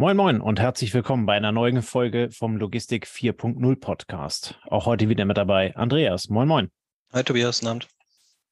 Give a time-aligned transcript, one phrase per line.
[0.00, 4.56] Moin Moin und herzlich willkommen bei einer neuen Folge vom Logistik 4.0 Podcast.
[4.68, 6.28] Auch heute wieder mit dabei Andreas.
[6.28, 6.70] Moin Moin.
[7.12, 7.88] Hi Tobias, Abend.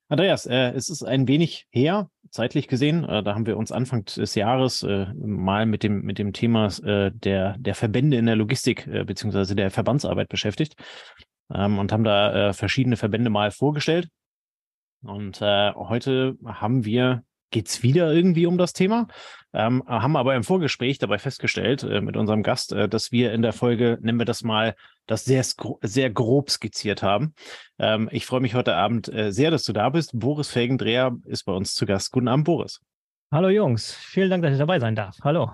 [0.09, 3.04] Andreas, äh, es ist ein wenig her, zeitlich gesehen.
[3.04, 6.67] Äh, da haben wir uns Anfang des Jahres äh, mal mit dem, mit dem Thema
[6.82, 10.74] äh, der, der Verbände in der Logistik äh, beziehungsweise der Verbandsarbeit beschäftigt
[11.54, 14.08] ähm, und haben da äh, verschiedene Verbände mal vorgestellt.
[15.01, 19.06] Und heute haben wir geht's wieder irgendwie um das Thema,
[19.52, 23.42] ähm, haben aber im Vorgespräch dabei festgestellt äh, mit unserem Gast, äh, dass wir in
[23.42, 24.74] der Folge, nennen wir das mal,
[25.06, 25.45] das sehr,
[25.82, 27.34] sehr grob skizziert haben.
[27.78, 30.10] Ähm, ich freue mich heute Abend äh, sehr, dass du da bist.
[30.19, 32.12] Boris Felgendreher ist bei uns zu Gast.
[32.12, 32.80] Guten Abend, Boris.
[33.32, 35.16] Hallo Jungs, vielen Dank, dass ich dabei sein darf.
[35.22, 35.52] Hallo.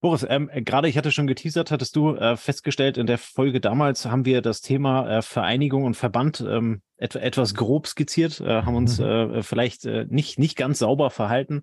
[0.00, 4.06] Boris, ähm, gerade ich hatte schon geteasert, hattest du äh, festgestellt, in der Folge damals
[4.06, 8.76] haben wir das Thema äh, Vereinigung und Verband ähm, et etwas grob skizziert, äh, haben
[8.76, 9.06] uns mhm.
[9.06, 11.62] äh, vielleicht äh, nicht, nicht ganz sauber verhalten.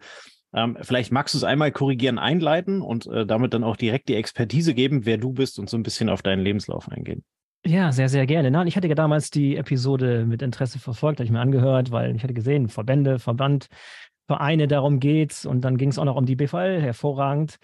[0.54, 4.16] Ähm, vielleicht magst du es einmal korrigieren, einleiten und äh, damit dann auch direkt die
[4.16, 7.24] Expertise geben, wer du bist und so ein bisschen auf deinen Lebenslauf eingehen.
[7.66, 8.52] Ja, sehr, sehr gerne.
[8.52, 12.16] Nein, ich hatte ja damals die Episode mit Interesse verfolgt, habe ich mir angehört, weil
[12.16, 13.68] ich hatte gesehen, Verbände, Verband,
[14.28, 15.46] Vereine, darum geht's.
[15.46, 17.58] Und dann ging es auch noch um die BVL, hervorragend.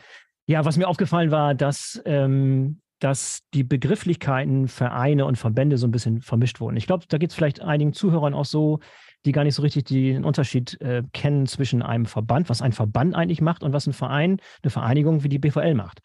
[0.51, 5.91] Ja, was mir aufgefallen war, dass, ähm, dass die Begrifflichkeiten Vereine und Verbände so ein
[5.91, 6.75] bisschen vermischt wurden.
[6.75, 8.81] Ich glaube, da geht es vielleicht einigen Zuhörern auch so,
[9.23, 13.15] die gar nicht so richtig den Unterschied äh, kennen zwischen einem Verband, was ein Verband
[13.15, 16.01] eigentlich macht und was ein Verein, eine Vereinigung wie die BVL macht.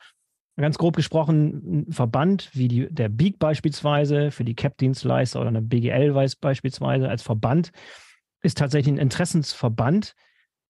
[0.56, 5.60] Ganz grob gesprochen, ein Verband wie die, der BIG beispielsweise, für die CAP-Dienstleister oder eine
[5.60, 7.72] BGL beispielsweise als Verband,
[8.42, 10.14] ist tatsächlich ein Interessensverband,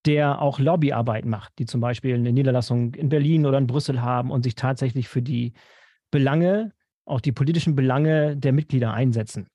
[0.06, 4.30] der auch Lobbyarbeit macht, die zum Beispiel eine Niederlassung in Berlin oder in Brüssel haben
[4.30, 5.52] und sich tatsächlich für die
[6.10, 6.72] Belange,
[7.04, 9.48] auch die politischen Belange der Mitglieder einsetzen.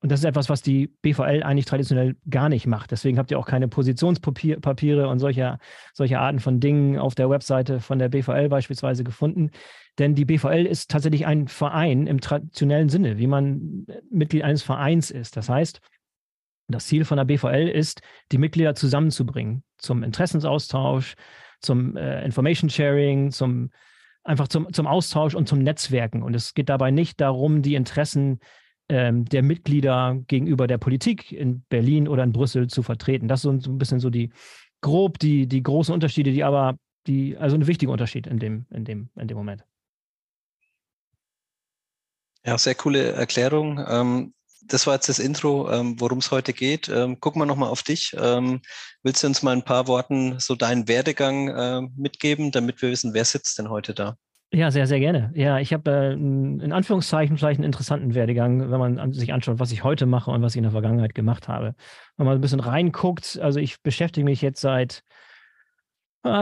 [0.00, 2.90] Und das ist etwas, was die BVL eigentlich traditionell gar nicht macht.
[2.90, 5.58] Deswegen habt ihr auch keine Positionspapiere und solche,
[5.94, 9.50] solche Arten von Dingen auf der Webseite von der BVL beispielsweise gefunden.
[9.98, 15.10] Denn die BVL ist tatsächlich ein Verein im traditionellen Sinne, wie man Mitglied eines Vereins
[15.10, 15.36] ist.
[15.36, 15.80] Das heißt,
[16.68, 18.00] das Ziel von der BVL ist,
[18.32, 21.14] die Mitglieder zusammenzubringen zum Interessensaustausch,
[21.60, 23.70] zum äh, Information Sharing, zum
[24.24, 26.22] einfach zum, zum Austausch und zum Netzwerken.
[26.22, 28.40] Und es geht dabei nicht darum, die Interessen
[28.88, 33.28] ähm, der Mitglieder gegenüber der Politik in Berlin oder in Brüssel zu vertreten.
[33.28, 34.32] Das sind so ein bisschen so die
[34.80, 38.84] grob die, die großen Unterschiede, die aber die, also ein wichtiger Unterschied in dem, in
[38.84, 39.64] dem, in dem Moment.
[42.44, 43.84] Ja, sehr coole Erklärung.
[43.88, 44.34] Ähm,
[44.64, 46.88] das war jetzt das Intro, ähm, worum es heute geht.
[46.88, 48.14] Ähm, gucken wir nochmal auf dich.
[48.18, 48.60] Ähm,
[49.02, 53.14] willst du uns mal ein paar Worten so deinen Werdegang äh, mitgeben, damit wir wissen,
[53.14, 54.16] wer sitzt denn heute da?
[54.52, 55.32] Ja, sehr, sehr gerne.
[55.34, 59.72] Ja, ich habe äh, in Anführungszeichen vielleicht einen interessanten Werdegang, wenn man sich anschaut, was
[59.72, 61.74] ich heute mache und was ich in der Vergangenheit gemacht habe.
[62.16, 65.02] Wenn man ein bisschen reinguckt, also ich beschäftige mich jetzt seit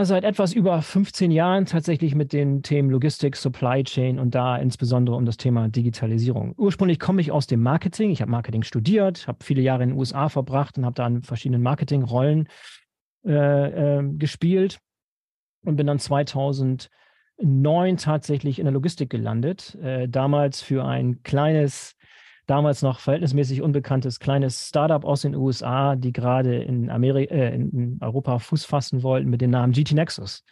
[0.05, 5.17] seit etwas über 15 Jahren tatsächlich mit den Themen Logistik, Supply Chain und da insbesondere
[5.17, 6.55] um das Thema Digitalisierung.
[6.57, 8.11] Ursprünglich komme ich aus dem Marketing.
[8.11, 11.23] Ich habe Marketing studiert, habe viele Jahre in den USA verbracht und habe da in
[11.23, 12.49] verschiedenen Marketingrollen
[13.27, 14.79] äh, äh, gespielt
[15.65, 16.89] und bin dann 2009
[17.99, 19.75] tatsächlich in der Logistik gelandet.
[19.83, 21.95] Äh, damals für ein kleines
[22.47, 27.99] damals noch verhältnismäßig unbekanntes kleines Startup aus den USA, die gerade in, Amerika, äh, in
[28.01, 30.45] Europa Fuß fassen wollten mit dem Namen GT Nexus.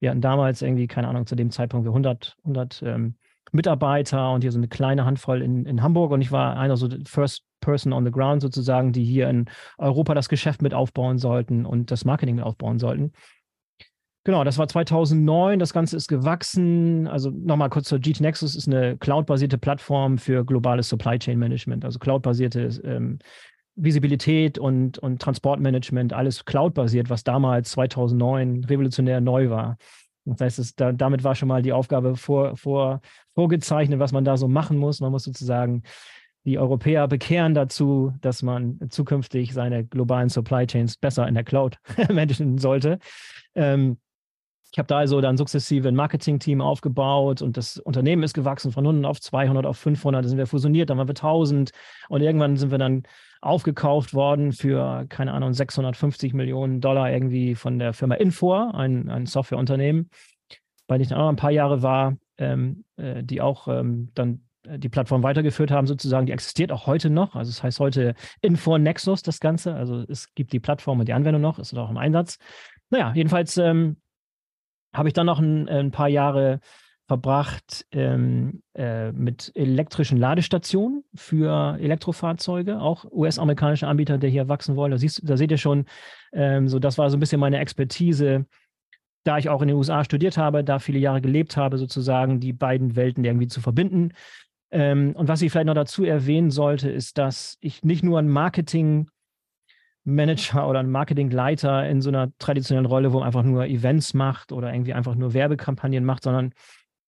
[0.00, 3.14] Wir hatten damals irgendwie, keine Ahnung, zu dem Zeitpunkt 100, 100 ähm,
[3.52, 6.88] Mitarbeiter und hier so eine kleine Handvoll in, in Hamburg und ich war einer so
[7.04, 9.46] First Person on the Ground sozusagen, die hier in
[9.76, 13.12] Europa das Geschäft mit aufbauen sollten und das Marketing mit aufbauen sollten.
[14.24, 15.58] Genau, das war 2009.
[15.58, 17.06] Das Ganze ist gewachsen.
[17.06, 21.84] Also nochmal kurz zur GT Nexus ist eine cloud-basierte Plattform für globales Supply Chain Management,
[21.84, 23.18] also cloud-basierte ähm,
[23.76, 29.78] Visibilität und, und Transportmanagement, alles cloud-basiert, was damals 2009 revolutionär neu war.
[30.26, 33.00] Das heißt, es, da, damit war schon mal die Aufgabe vor, vor,
[33.34, 35.00] vorgezeichnet, was man da so machen muss.
[35.00, 35.82] Man muss sozusagen
[36.44, 41.78] die Europäer bekehren dazu, dass man zukünftig seine globalen Supply Chains besser in der Cloud
[42.12, 42.98] managen sollte.
[43.54, 43.98] Ähm,
[44.72, 48.84] ich habe da also dann sukzessive ein Marketing-Team aufgebaut und das Unternehmen ist gewachsen von
[48.86, 50.24] 100 auf 200 auf 500.
[50.24, 51.70] Da sind wir fusioniert, dann waren wir 1000
[52.08, 53.02] und irgendwann sind wir dann
[53.40, 59.26] aufgekauft worden für, keine Ahnung, 650 Millionen Dollar irgendwie von der Firma Infor, ein, ein
[59.26, 60.10] Softwareunternehmen,
[60.86, 64.42] bei dem ich dann auch ein paar Jahre war, ähm, äh, die auch ähm, dann
[64.64, 67.34] äh, die Plattform weitergeführt haben, sozusagen, die existiert auch heute noch.
[67.34, 69.74] Also es das heißt heute Infor Nexus, das Ganze.
[69.74, 72.38] Also es gibt die Plattform und die Anwendung noch, ist auch im Einsatz.
[72.90, 73.96] Naja, jedenfalls ähm,
[74.92, 76.60] habe ich dann noch ein, ein paar Jahre
[77.06, 84.92] verbracht ähm, äh, mit elektrischen Ladestationen für Elektrofahrzeuge, auch US-amerikanische Anbieter, der hier wachsen wollen.
[84.92, 85.86] Da, siehst, da seht ihr schon,
[86.32, 88.46] ähm, so das war so ein bisschen meine Expertise
[89.24, 92.52] da ich auch in den USA studiert habe, da viele Jahre gelebt habe, sozusagen die
[92.52, 94.12] beiden Welten irgendwie zu verbinden.
[94.70, 98.28] Ähm, und was ich vielleicht noch dazu erwähnen sollte, ist, dass ich nicht nur ein
[98.28, 99.10] Marketing
[100.04, 104.52] Manager oder ein Marketingleiter in so einer traditionellen Rolle, wo man einfach nur Events macht
[104.52, 106.52] oder irgendwie einfach nur Werbekampagnen macht, sondern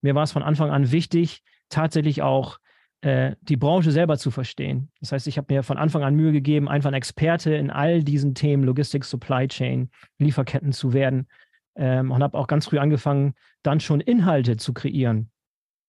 [0.03, 2.59] mir war es von Anfang an wichtig, tatsächlich auch
[3.01, 4.91] äh, die Branche selber zu verstehen.
[5.01, 8.03] Das heißt, ich habe mir von Anfang an Mühe gegeben, einfach ein Experte in all
[8.03, 11.29] diesen Themen Logistik, Supply Chain, Lieferketten zu werden
[11.75, 15.31] ähm, und habe auch ganz früh angefangen, dann schon Inhalte zu kreieren.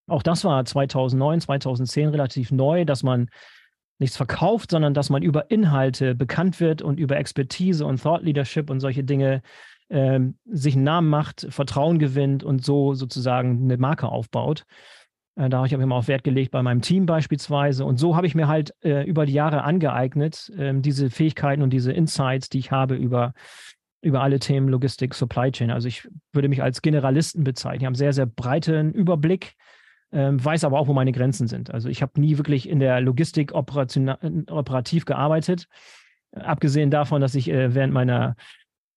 [0.08, 3.30] Auch das war 2009, 2010 relativ neu, dass man
[4.04, 8.70] nichts verkauft, sondern dass man über Inhalte bekannt wird und über Expertise und Thought Leadership
[8.70, 9.42] und solche Dinge
[9.90, 14.66] ähm, sich einen Namen macht, Vertrauen gewinnt und so sozusagen eine Marke aufbaut.
[15.36, 17.86] Äh, da habe ich immer auf Wert gelegt bei meinem Team beispielsweise.
[17.86, 21.72] Und so habe ich mir halt äh, über die Jahre angeeignet, äh, diese Fähigkeiten und
[21.72, 23.34] diese Insights, die ich habe über,
[24.02, 25.72] über alle Themen Logistik, Supply Chain.
[25.72, 27.82] Also ich würde mich als Generalisten bezeichnen.
[27.82, 29.56] Ich habe einen sehr, sehr breiten Überblick,
[30.14, 31.74] äh, weiß aber auch, wo meine Grenzen sind.
[31.74, 35.68] Also ich habe nie wirklich in der Logistik operativ gearbeitet.
[36.32, 38.36] Abgesehen davon, dass ich äh, während meiner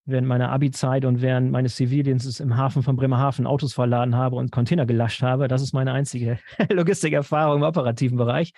[0.09, 4.53] während meiner Abi-Zeit und während meines Zivildienstes im Hafen von Bremerhaven Autos verladen habe und
[4.53, 5.49] Container gelascht habe.
[5.49, 6.39] Das ist meine einzige
[6.71, 8.53] Logistikerfahrung im operativen Bereich,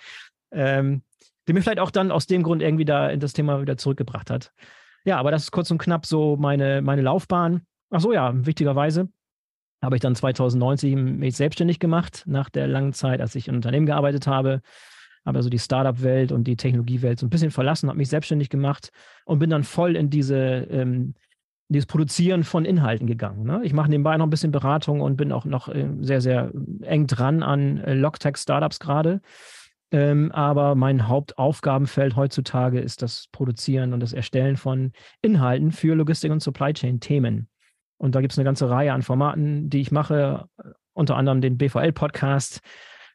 [0.51, 1.01] ähm,
[1.47, 4.29] die mir vielleicht auch dann aus dem Grund irgendwie da in das Thema wieder zurückgebracht
[4.29, 4.51] hat.
[5.05, 7.63] Ja, aber das ist kurz und knapp so meine, meine Laufbahn.
[7.89, 9.09] Ach so, ja, wichtigerweise
[9.81, 13.85] habe ich dann 2019 mich selbstständig gemacht, nach der langen Zeit, als ich in Unternehmen
[13.85, 14.61] gearbeitet habe
[15.25, 18.89] habe also die Startup-Welt und die Technologiewelt so ein bisschen verlassen, habe mich selbstständig gemacht
[19.25, 21.13] und bin dann voll in diese ähm,
[21.71, 23.45] dieses Produzieren von Inhalten gegangen.
[23.45, 23.61] Ne?
[23.63, 27.05] Ich mache nebenbei noch ein bisschen Beratung und bin auch noch äh, sehr, sehr eng
[27.05, 29.21] dran an äh, Logtech-Startups gerade.
[29.91, 36.31] Ähm, aber mein Hauptaufgabenfeld heutzutage ist das Produzieren und das Erstellen von Inhalten für Logistik
[36.31, 37.49] und Supply Chain Themen.
[37.99, 40.47] Und da gibt es eine ganze Reihe an Formaten, die ich mache,
[40.93, 42.61] unter anderem den BVL-Podcast,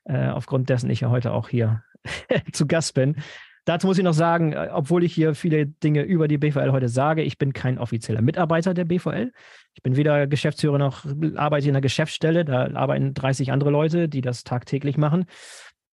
[0.04, 1.82] äh, aufgrund dessen ich ja heute auch hier
[2.52, 3.16] zu Gast bin.
[3.64, 6.88] Dazu muss ich noch sagen, äh, obwohl ich hier viele Dinge über die BVL heute
[6.88, 9.32] sage, ich bin kein offizieller Mitarbeiter der BVL.
[9.72, 11.06] Ich bin weder Geschäftsführer noch
[11.36, 12.44] arbeite in einer Geschäftsstelle.
[12.44, 15.24] Da arbeiten 30 andere Leute, die das tagtäglich machen.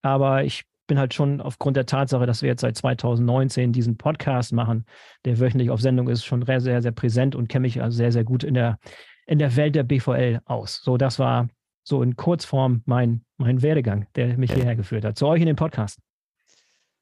[0.01, 4.54] Aber ich bin halt schon aufgrund der Tatsache, dass wir jetzt seit 2019 diesen Podcast
[4.54, 4.86] machen,
[5.25, 8.12] der wöchentlich auf Sendung ist, schon sehr, sehr, sehr präsent und kenne mich also sehr,
[8.12, 8.80] sehr gut in der,
[9.25, 10.81] in der Welt der BVL aus.
[10.83, 11.50] So, das war
[11.83, 15.18] so in Kurzform mein, mein Werdegang, der mich hierher geführt hat.
[15.18, 16.00] Zu euch in den Podcast.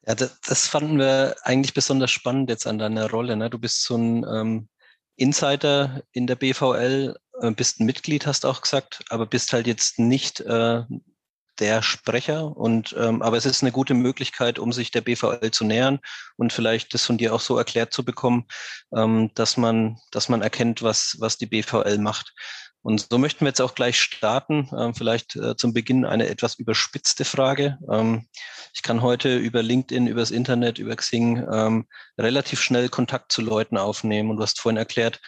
[0.08, 3.36] Ja, das, das, fanden wir eigentlich besonders spannend jetzt an deiner Rolle.
[3.36, 3.50] Ne?
[3.50, 4.70] Du bist so ein ähm,
[5.18, 10.00] Insider in der BVL, äh, bist ein Mitglied, hast auch gesagt, aber bist halt jetzt
[10.00, 10.84] nicht äh,
[11.60, 12.56] der Sprecher.
[12.56, 16.00] Und ähm, aber es ist eine gute Möglichkeit, um sich der BVL zu nähern
[16.38, 18.46] und vielleicht das von dir auch so erklärt zu bekommen,
[18.96, 22.34] ähm, dass man, dass man erkennt, was, was die BVL macht.
[22.82, 24.70] Und so möchten wir jetzt auch gleich starten.
[24.78, 27.78] Ähm, vielleicht äh, zum Beginn eine etwas überspitzte Frage.
[27.92, 28.28] Ähm,
[28.74, 33.78] ich kann heute über LinkedIn, übers Internet, über Xing ähm, relativ schnell Kontakt zu Leuten
[33.78, 34.30] aufnehmen.
[34.30, 35.20] Und du hast vorhin erklärt,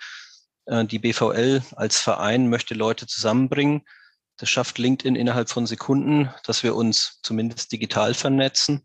[0.67, 3.81] äh, die BVL als Verein möchte Leute zusammenbringen.
[4.41, 8.83] Das schafft LinkedIn innerhalb von Sekunden, dass wir uns zumindest digital vernetzen.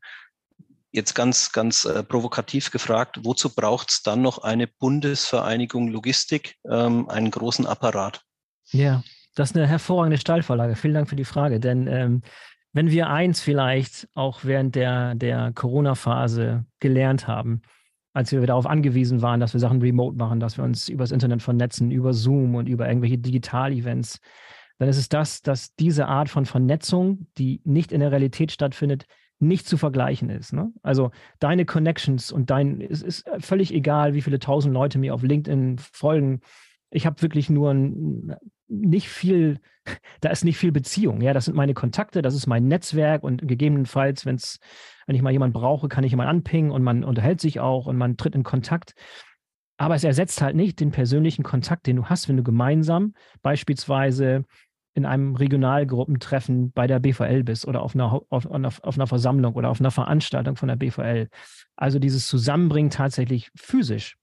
[0.92, 7.08] Jetzt ganz, ganz äh, provokativ gefragt, wozu braucht es dann noch eine Bundesvereinigung Logistik, ähm,
[7.08, 8.20] einen großen Apparat?
[8.66, 9.02] Ja,
[9.34, 10.76] das ist eine hervorragende Steilvorlage.
[10.76, 11.58] Vielen Dank für die Frage.
[11.58, 12.20] Denn ähm,
[12.74, 17.62] wenn wir eins vielleicht auch während der, der Corona-Phase gelernt haben,
[18.12, 21.40] als wir darauf angewiesen waren, dass wir Sachen remote machen, dass wir uns übers Internet
[21.40, 24.20] vernetzen, über Zoom und über irgendwelche Digital-Events,
[24.78, 29.06] dann ist es das, dass diese Art von Vernetzung, die nicht in der Realität stattfindet,
[29.38, 30.52] nicht zu vergleichen ist.
[30.52, 30.72] Ne?
[30.82, 35.22] Also deine Connections und dein, es ist völlig egal, wie viele tausend Leute mir auf
[35.22, 36.40] LinkedIn folgen.
[36.90, 38.36] Ich habe wirklich nur ein,
[38.68, 39.60] nicht viel,
[40.20, 41.20] da ist nicht viel Beziehung.
[41.20, 44.58] Ja, das sind meine Kontakte, das ist mein Netzwerk und gegebenenfalls, wenn's,
[45.06, 47.96] wenn ich mal jemanden brauche, kann ich jemanden anpingen und man unterhält sich auch und
[47.96, 48.94] man tritt in Kontakt.
[49.78, 54.44] Aber es ersetzt halt nicht den persönlichen Kontakt, den du hast, wenn du gemeinsam beispielsweise
[54.96, 59.54] in einem Regionalgruppentreffen bei der BVL bist oder auf einer, auf, auf, auf einer Versammlung
[59.54, 61.28] oder auf einer Veranstaltung von der BVL.
[61.76, 64.16] Also dieses Zusammenbringen tatsächlich physisch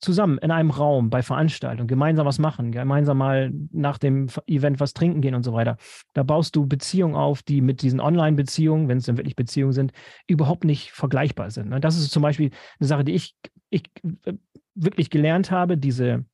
[0.00, 4.92] zusammen in einem Raum bei Veranstaltungen, gemeinsam was machen, gemeinsam mal nach dem Event was
[4.92, 5.76] trinken gehen und so weiter.
[6.14, 9.92] Da baust du Beziehungen auf, die mit diesen Online-Beziehungen, wenn es denn wirklich Beziehungen sind,
[10.26, 11.68] überhaupt nicht vergleichbar sind.
[11.68, 11.78] Ne?
[11.78, 13.36] Das ist zum Beispiel eine Sache, die ich,
[13.70, 13.84] ich
[14.24, 14.32] äh,
[14.74, 16.24] wirklich gelernt habe, diese,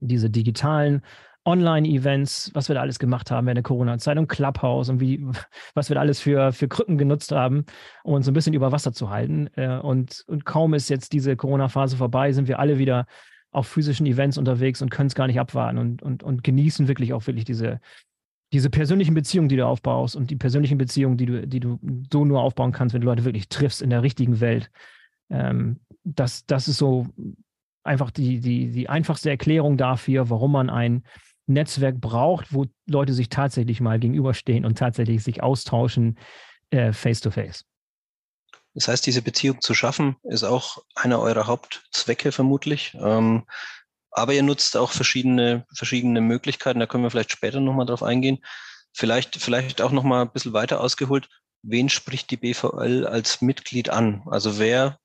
[0.00, 1.00] diese digitalen
[1.48, 5.26] Online-Events, was wir da alles gemacht haben während der Corona-Zeit und Clubhouse und wie,
[5.74, 7.64] was wir da alles für, für Krücken genutzt haben,
[8.04, 9.48] um uns ein bisschen über Wasser zu halten.
[9.56, 13.06] Äh, und, und kaum ist jetzt diese Corona-Phase vorbei, sind wir alle wieder
[13.50, 17.14] auf physischen Events unterwegs und können es gar nicht abwarten und, und, und genießen wirklich
[17.14, 17.80] auch wirklich diese,
[18.52, 21.78] diese persönlichen Beziehungen, die du aufbaust und die persönlichen Beziehungen, die du, die du
[22.12, 24.70] so nur aufbauen kannst, wenn du Leute wirklich triffst in der richtigen Welt.
[25.30, 27.06] Ähm, das, das ist so
[27.84, 31.04] einfach die, die, die einfachste Erklärung dafür, warum man ein
[31.48, 36.18] Netzwerk braucht, wo Leute sich tatsächlich mal gegenüberstehen und tatsächlich sich austauschen
[36.70, 37.64] äh, face to face.
[38.74, 42.96] Das heißt, diese Beziehung zu schaffen, ist auch einer eurer Hauptzwecke vermutlich.
[43.00, 43.44] Ähm,
[44.10, 48.38] aber ihr nutzt auch verschiedene, verschiedene Möglichkeiten, da können wir vielleicht später nochmal drauf eingehen.
[48.92, 51.28] Vielleicht, vielleicht auch nochmal ein bisschen weiter ausgeholt.
[51.62, 54.22] Wen spricht die BVL als Mitglied an?
[54.26, 54.98] Also wer,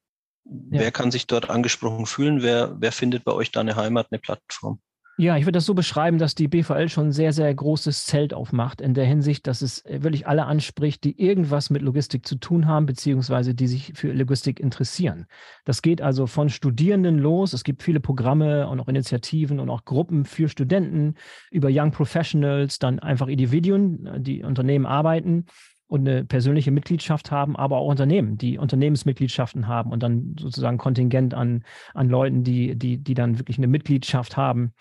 [0.45, 0.79] ja.
[0.79, 2.41] wer kann sich dort angesprochen fühlen?
[2.41, 4.81] Wer, wer findet bei euch da eine Heimat, eine Plattform?
[5.15, 8.34] Ja, ich würde das so beschreiben, dass die BVL schon ein sehr, sehr großes Zelt
[8.34, 12.65] aufmacht, in der Hinsicht, dass es wirklich alle anspricht, die irgendwas mit Logistik zu tun
[12.65, 15.27] haben, beziehungsweise die sich für Logistik interessieren.
[15.65, 17.53] Das geht also von Studierenden los.
[17.53, 21.13] Es gibt viele Programme und auch Initiativen und auch Gruppen für Studenten
[21.51, 25.46] über Young Professionals, dann einfach Individuen, die Unternehmen arbeiten
[25.86, 31.36] und eine persönliche Mitgliedschaft haben, aber auch Unternehmen, die Unternehmensmitgliedschaften haben und dann sozusagen Kontingent
[31.36, 34.74] an, an Leuten, die, die, die dann wirklich eine Mitgliedschaft haben.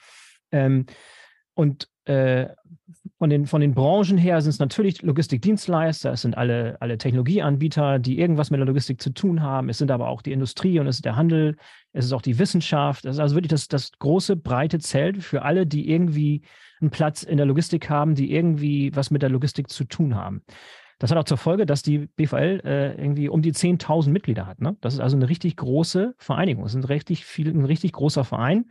[0.52, 0.86] Ähm,
[1.54, 2.48] und äh,
[3.18, 7.98] von, den, von den Branchen her sind es natürlich Logistikdienstleister, es sind alle, alle Technologieanbieter,
[7.98, 9.68] die irgendwas mit der Logistik zu tun haben.
[9.68, 11.56] Es sind aber auch die Industrie und es ist der Handel,
[11.92, 13.04] es ist auch die Wissenschaft.
[13.04, 16.42] Es ist also wirklich das, das große, breite Zelt für alle, die irgendwie
[16.80, 20.42] einen Platz in der Logistik haben, die irgendwie was mit der Logistik zu tun haben.
[20.98, 24.60] Das hat auch zur Folge, dass die BVL äh, irgendwie um die 10.000 Mitglieder hat.
[24.60, 24.76] Ne?
[24.80, 26.64] Das ist also eine richtig große Vereinigung.
[26.64, 28.66] Es ist ein richtig, viel, ein richtig großer Verein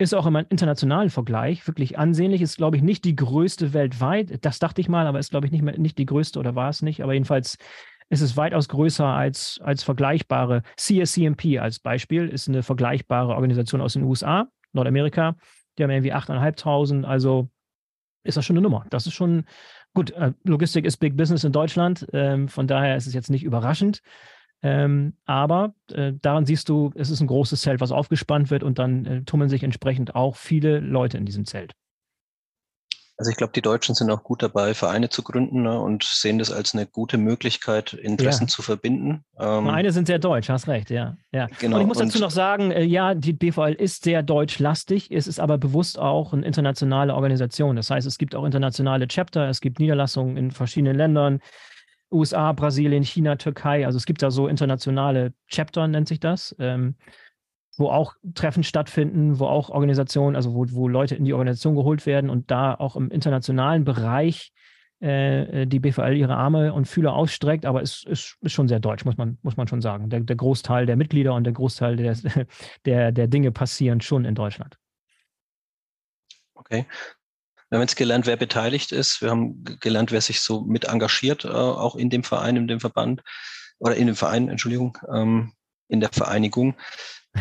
[0.00, 2.40] ist auch im internationalen Vergleich wirklich ansehnlich.
[2.40, 4.44] Ist, glaube ich, nicht die größte weltweit.
[4.44, 6.70] Das dachte ich mal, aber ist, glaube ich, nicht, mehr, nicht die größte oder war
[6.70, 7.02] es nicht.
[7.02, 7.58] Aber jedenfalls
[8.08, 10.62] ist es weitaus größer als, als vergleichbare.
[10.78, 15.36] CSCMP als Beispiel ist eine vergleichbare Organisation aus den USA, Nordamerika.
[15.76, 17.04] Die haben irgendwie 8.500.
[17.04, 17.50] Also
[18.24, 18.86] ist das schon eine Nummer.
[18.88, 19.44] Das ist schon
[19.92, 20.12] gut.
[20.12, 22.06] Äh, Logistik ist Big Business in Deutschland.
[22.14, 24.00] Ähm, von daher ist es jetzt nicht überraschend.
[24.62, 28.78] Ähm, aber äh, daran siehst du, es ist ein großes Zelt, was aufgespannt wird und
[28.78, 31.74] dann äh, tummeln sich entsprechend auch viele Leute in diesem Zelt.
[33.20, 36.38] Also ich glaube, die Deutschen sind auch gut dabei, Vereine zu gründen ne, und sehen
[36.38, 38.48] das als eine gute Möglichkeit, Interessen ja.
[38.48, 39.24] zu verbinden.
[39.38, 41.18] Ähm, Vereine sind sehr deutsch, hast recht, ja.
[41.30, 41.46] ja.
[41.58, 41.76] Genau.
[41.76, 45.38] Und ich muss dazu noch sagen, äh, ja, die BVL ist sehr deutschlastig, es ist
[45.38, 47.76] aber bewusst auch eine internationale Organisation.
[47.76, 51.40] Das heißt, es gibt auch internationale Chapter, es gibt Niederlassungen in verschiedenen Ländern.
[52.10, 53.86] USA, Brasilien, China, Türkei.
[53.86, 56.96] Also es gibt da so internationale Chapter, nennt sich das, ähm,
[57.76, 62.06] wo auch Treffen stattfinden, wo auch Organisationen, also wo, wo Leute in die Organisation geholt
[62.06, 64.52] werden und da auch im internationalen Bereich
[65.00, 69.04] äh, die BVL ihre Arme und Fühler ausstreckt, aber es ist, ist, schon sehr deutsch,
[69.04, 70.10] muss man, muss man schon sagen.
[70.10, 72.16] Der, der Großteil der Mitglieder und der Großteil der,
[72.84, 74.76] der, der Dinge passieren schon in Deutschland.
[76.54, 76.86] Okay.
[77.70, 79.22] Wir haben jetzt gelernt, wer beteiligt ist.
[79.22, 82.80] Wir haben gelernt, wer sich so mit engagiert, äh, auch in dem Verein, in dem
[82.80, 83.22] Verband
[83.78, 85.52] oder in dem Verein, Entschuldigung, ähm,
[85.88, 86.76] in der Vereinigung.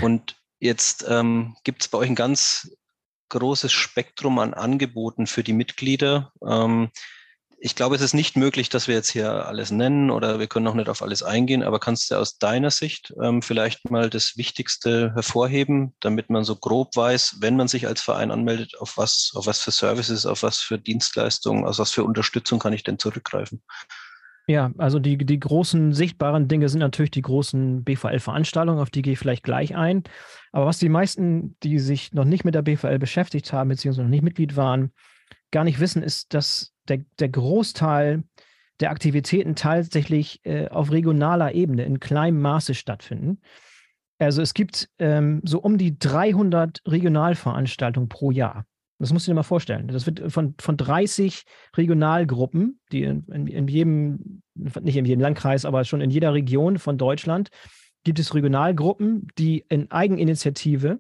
[0.02, 2.72] Und jetzt ähm, gibt es bei euch ein ganz
[3.30, 6.32] großes Spektrum an Angeboten für die Mitglieder.
[6.48, 6.92] Ähm,
[7.62, 10.66] ich glaube, es ist nicht möglich, dass wir jetzt hier alles nennen oder wir können
[10.66, 14.38] noch nicht auf alles eingehen, aber kannst du aus deiner Sicht ähm, vielleicht mal das
[14.38, 19.34] Wichtigste hervorheben, damit man so grob weiß, wenn man sich als Verein anmeldet, auf was,
[19.36, 22.98] auf was für Services, auf was für Dienstleistungen, auf was für Unterstützung kann ich denn
[23.00, 23.62] zurückgreifen?
[24.48, 29.14] Ja, also die, die großen sichtbaren Dinge sind natürlich die großen BVL-Veranstaltungen, auf die gehe
[29.14, 30.04] ich vielleicht gleich ein.
[30.52, 34.10] Aber was die meisten, die sich noch nicht mit der BVL beschäftigt haben, beziehungsweise noch
[34.10, 34.92] nicht Mitglied waren,
[35.52, 38.24] gar nicht wissen, ist, dass der, der Großteil
[38.80, 43.42] der Aktivitäten tatsächlich äh, auf regionaler Ebene in kleinem Maße stattfinden.
[44.20, 48.66] Also es gibt ähm, so um die 300 Regionalveranstaltungen pro Jahr.
[49.00, 49.88] Das musst du dir mal vorstellen.
[49.88, 51.44] Das wird von, von 30
[51.78, 56.78] Regionalgruppen, die in, in, in jedem, nicht in jedem Landkreis, aber schon in jeder Region
[56.80, 57.50] von Deutschland,
[58.04, 61.00] gibt es Regionalgruppen, die in Eigeninitiative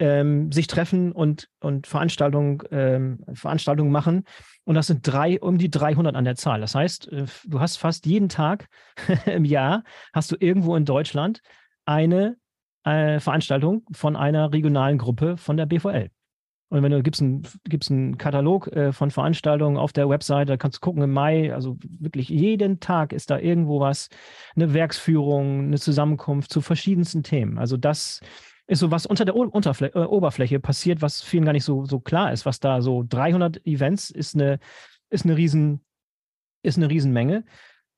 [0.00, 4.24] ähm, sich treffen und, und Veranstaltungen, ähm, Veranstaltungen machen.
[4.64, 6.60] Und das sind drei, um die 300 an der Zahl.
[6.60, 8.68] Das heißt, äh, du hast fast jeden Tag
[9.26, 11.42] im Jahr, hast du irgendwo in Deutschland
[11.84, 12.36] eine
[12.84, 16.10] äh, Veranstaltung von einer regionalen Gruppe von der BVL.
[16.70, 20.56] Und wenn du gibst einen, gibst einen Katalog äh, von Veranstaltungen auf der Website, da
[20.56, 24.08] kannst du gucken im Mai, also wirklich jeden Tag ist da irgendwo was,
[24.54, 27.58] eine Werksführung, eine Zusammenkunft zu verschiedensten Themen.
[27.58, 28.20] Also das
[28.70, 31.98] ist so was unter der Unterfl äh, Oberfläche passiert, was vielen gar nicht so, so
[31.98, 34.60] klar ist, was da so 300 Events ist eine,
[35.10, 35.80] ist eine riesen,
[36.62, 37.44] ist eine Riesenmenge.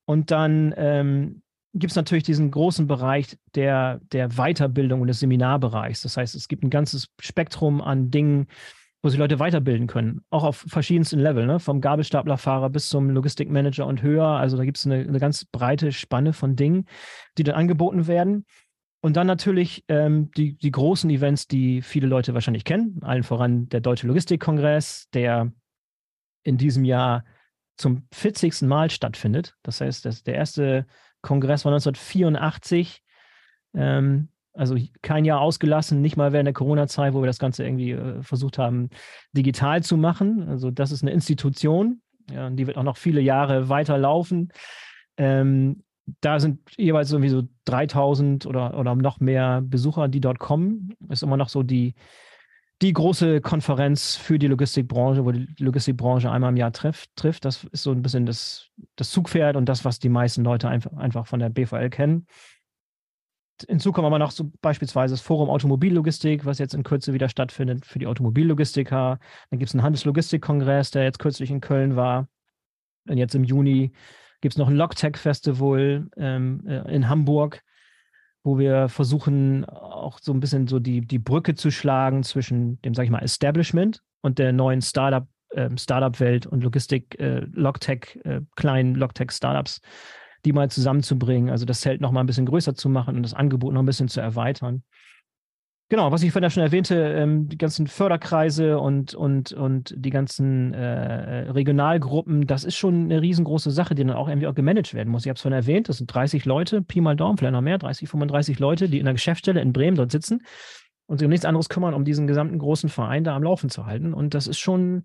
[0.05, 6.01] Und dann ähm, gibt es natürlich diesen großen Bereich der, der Weiterbildung und des Seminarbereichs.
[6.01, 8.47] Das heißt, es gibt ein ganzes Spektrum an Dingen,
[9.03, 11.59] wo sich Leute weiterbilden können, auch auf verschiedensten Leveln, ne?
[11.59, 14.25] vom Gabelstaplerfahrer bis zum Logistikmanager und höher.
[14.25, 16.87] Also da gibt es eine, eine, ganz breite Spanne von Dingen,
[17.37, 18.45] die dann angeboten werden.
[19.03, 23.67] Und dann natürlich ähm, die, die großen Events, die viele Leute wahrscheinlich kennen, allen voran
[23.67, 25.51] der Deutsche Logistikkongress, der
[26.43, 27.25] in diesem Jahr
[27.75, 28.61] zum 40.
[28.61, 29.57] Mal stattfindet.
[29.61, 30.85] Das heißt, das, der erste
[31.21, 33.03] Kongress war 1984.
[33.73, 37.91] Ähm, also kein Jahr ausgelassen, nicht mal während der Corona-Zeit, wo wir das Ganze irgendwie
[37.91, 38.89] äh, versucht haben,
[39.33, 40.47] digital zu machen.
[40.47, 44.53] Also das ist eine Institution, ja, die wird auch noch viele Jahre weiterlaufen.
[45.17, 45.83] Ähm,
[46.21, 50.95] da sind jeweils irgendwie so 3000 oder, oder noch mehr Besucher, die dort kommen.
[51.09, 51.95] Ist immer noch so die,
[52.81, 57.15] die große Konferenz für die Logistikbranche, wo die Logistikbranche einmal im Jahr trifft.
[57.15, 57.45] trifft.
[57.45, 60.91] Das ist so ein bisschen das, das Zugpferd und das, was die meisten Leute einfach,
[60.93, 62.27] einfach von der BVL kennen.
[63.69, 67.85] Hinzu kommen aber noch so beispielsweise das Forum Automobillogistik, was jetzt in Kürze wieder stattfindet
[67.85, 69.19] für die Automobillogistiker.
[69.49, 72.27] Dann gibt es einen Handelslogistikkongress, der jetzt kürzlich in Köln war.
[73.07, 73.93] Und jetzt im Juni
[74.43, 77.61] gibt es noch ein Logtech-Festival ähm, äh, in Hamburg,
[78.43, 82.93] wo wir versuchen, auch so ein bisschen so die, die Brücke zu schlagen zwischen dem,
[82.93, 88.41] sag ich mal, Establishment und der neuen Startup, äh, Startup-Welt und Logistik, äh, Logtech, äh,
[88.57, 89.79] kleinen Logtech-Startups
[90.45, 93.33] die mal zusammenzubringen, also das Zelt noch mal ein bisschen größer zu machen und das
[93.33, 94.83] Angebot noch ein bisschen zu erweitern.
[95.93, 100.73] Genau, was ich vorhin schon erwähnte, ähm, die ganzen Förderkreise und, und, und die ganzen
[100.73, 105.09] äh, Regionalgruppen, das ist schon eine riesengroße Sache, die dann auch irgendwie auch gemanagt werden
[105.11, 105.23] muss.
[105.23, 107.77] Ich habe es vorhin erwähnt, das sind 30 Leute, Pi mal Daumen, vielleicht noch mehr,
[107.77, 110.41] 30, 35 Leute, die in der Geschäftsstelle in Bremen dort sitzen
[111.05, 113.85] und sich um nichts anderes kümmern, um diesen gesamten großen Verein da am Laufen zu
[113.85, 114.15] halten.
[114.15, 115.03] Und das ist schon,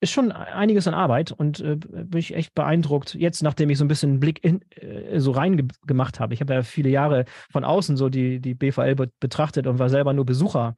[0.00, 3.14] ist schon einiges an Arbeit und äh, bin ich echt beeindruckt.
[3.14, 6.34] Jetzt, nachdem ich so ein bisschen einen Blick in, äh, so rein gemacht habe.
[6.34, 9.88] Ich habe ja viele Jahre von außen so die, die BVL be betrachtet und war
[9.88, 10.76] selber nur Besucher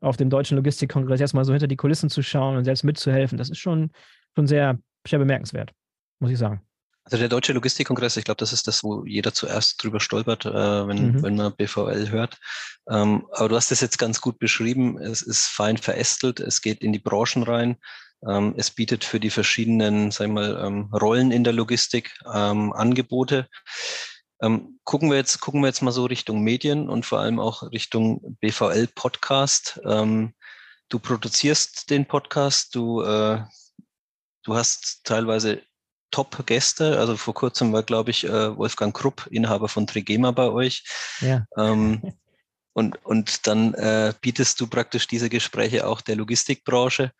[0.00, 1.20] auf dem Deutschen Logistikkongress.
[1.20, 3.90] Erstmal so hinter die Kulissen zu schauen und selbst mitzuhelfen, das ist schon,
[4.34, 5.72] schon sehr, sehr bemerkenswert,
[6.20, 6.60] muss ich sagen.
[7.04, 10.86] Also der Deutsche Logistikkongress, ich glaube, das ist das, wo jeder zuerst drüber stolpert, äh,
[10.86, 11.22] wenn, mhm.
[11.22, 12.38] wenn man BVL hört.
[12.88, 14.98] Ähm, aber du hast das jetzt ganz gut beschrieben.
[14.98, 17.78] Es ist fein verästelt, es geht in die Branchen rein.
[18.28, 22.72] Ähm, es bietet für die verschiedenen, sag ich mal, ähm, Rollen in der Logistik ähm,
[22.72, 23.48] Angebote.
[24.84, 28.38] Gucken wir jetzt, gucken wir jetzt mal so Richtung Medien und vor allem auch Richtung
[28.40, 29.78] BVL Podcast.
[29.84, 30.32] Ähm,
[30.88, 33.42] du produzierst den Podcast, du, äh,
[34.42, 35.62] du hast teilweise
[36.10, 36.98] Top-Gäste.
[36.98, 40.84] Also vor kurzem war, glaube ich, äh, Wolfgang Krupp, Inhaber von Trigema bei euch.
[41.20, 41.46] Ja.
[41.56, 42.14] Ähm,
[42.72, 47.12] und, und dann äh, bietest du praktisch diese Gespräche auch der Logistikbranche.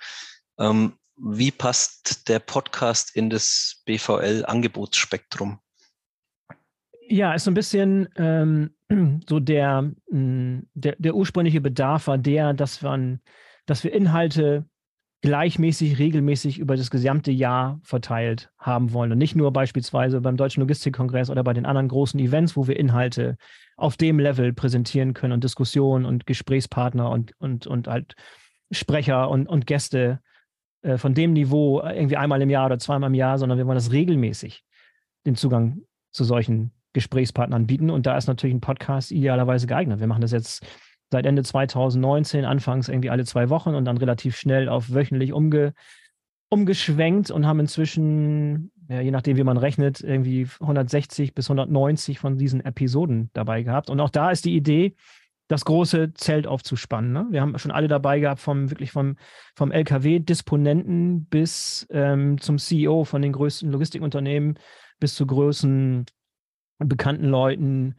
[0.60, 5.58] Ähm, wie passt der Podcast in das BVL-Angebotsspektrum?
[7.08, 8.70] Ja, ist so ein bisschen ähm,
[9.28, 13.20] so der, mm, der, der, ursprüngliche Bedarf war der, dass, man,
[13.66, 14.66] dass wir Inhalte
[15.22, 19.12] gleichmäßig, regelmäßig über das gesamte Jahr verteilt haben wollen.
[19.12, 22.78] Und nicht nur beispielsweise beim Deutschen Logistikkongress oder bei den anderen großen Events, wo wir
[22.78, 23.36] Inhalte
[23.76, 28.14] auf dem Level präsentieren können und Diskussionen und Gesprächspartner und, und, und halt
[28.70, 30.20] Sprecher und, und Gäste
[30.82, 33.66] äh, von dem Niveau äh, irgendwie einmal im Jahr oder zweimal im Jahr, sondern wir
[33.66, 34.64] wollen das regelmäßig
[35.26, 37.90] den Zugang zu solchen Gesprächspartnern bieten.
[37.90, 40.00] Und da ist natürlich ein Podcast idealerweise geeignet.
[40.00, 40.64] Wir machen das jetzt
[41.10, 45.74] seit Ende 2019, anfangs irgendwie alle zwei Wochen und dann relativ schnell auf wöchentlich umge,
[46.48, 52.38] umgeschwenkt und haben inzwischen, ja, je nachdem, wie man rechnet, irgendwie 160 bis 190 von
[52.38, 53.90] diesen Episoden dabei gehabt.
[53.90, 54.94] Und auch da ist die Idee,
[55.50, 57.12] das große Zelt aufzuspannen.
[57.12, 57.26] Ne?
[57.30, 59.16] Wir haben schon alle dabei gehabt, vom wirklich vom,
[59.56, 64.60] vom LKW-Disponenten bis ähm, zum CEO von den größten Logistikunternehmen
[65.00, 66.06] bis zu größten
[66.78, 67.96] bekannten Leuten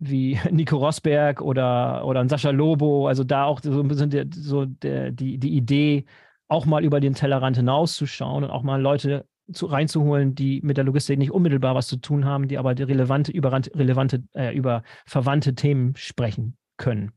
[0.00, 3.06] wie Nico Rosberg oder, oder Sascha Lobo.
[3.06, 6.04] Also da auch so ein bisschen der, so der, die, die Idee,
[6.48, 10.84] auch mal über den Tellerrand hinauszuschauen und auch mal Leute zu, reinzuholen, die mit der
[10.84, 14.82] Logistik nicht unmittelbar was zu tun haben, die aber die relevante, über, relevante, äh, über
[15.06, 17.12] verwandte Themen sprechen können.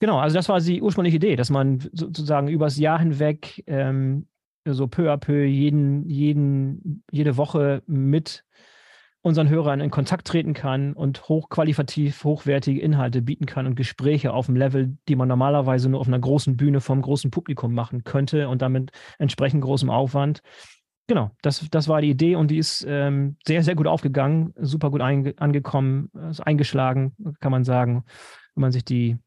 [0.00, 4.26] Genau, also das war die ursprüngliche Idee, dass man sozusagen übers Jahr hinweg ähm,
[4.64, 8.44] so peu à peu jeden, jeden, jede Woche mit
[9.20, 14.46] unseren Hörern in Kontakt treten kann und hochqualitativ hochwertige Inhalte bieten kann und Gespräche auf
[14.46, 18.48] dem Level, die man normalerweise nur auf einer großen Bühne vom großen Publikum machen könnte
[18.48, 20.42] und damit entsprechend großem Aufwand
[21.12, 24.90] genau, das, das war die Idee und die ist ähm, sehr, sehr gut aufgegangen, super
[24.90, 28.04] gut einge angekommen, also eingeschlagen, kann man sagen,
[28.54, 29.18] wenn man sich die,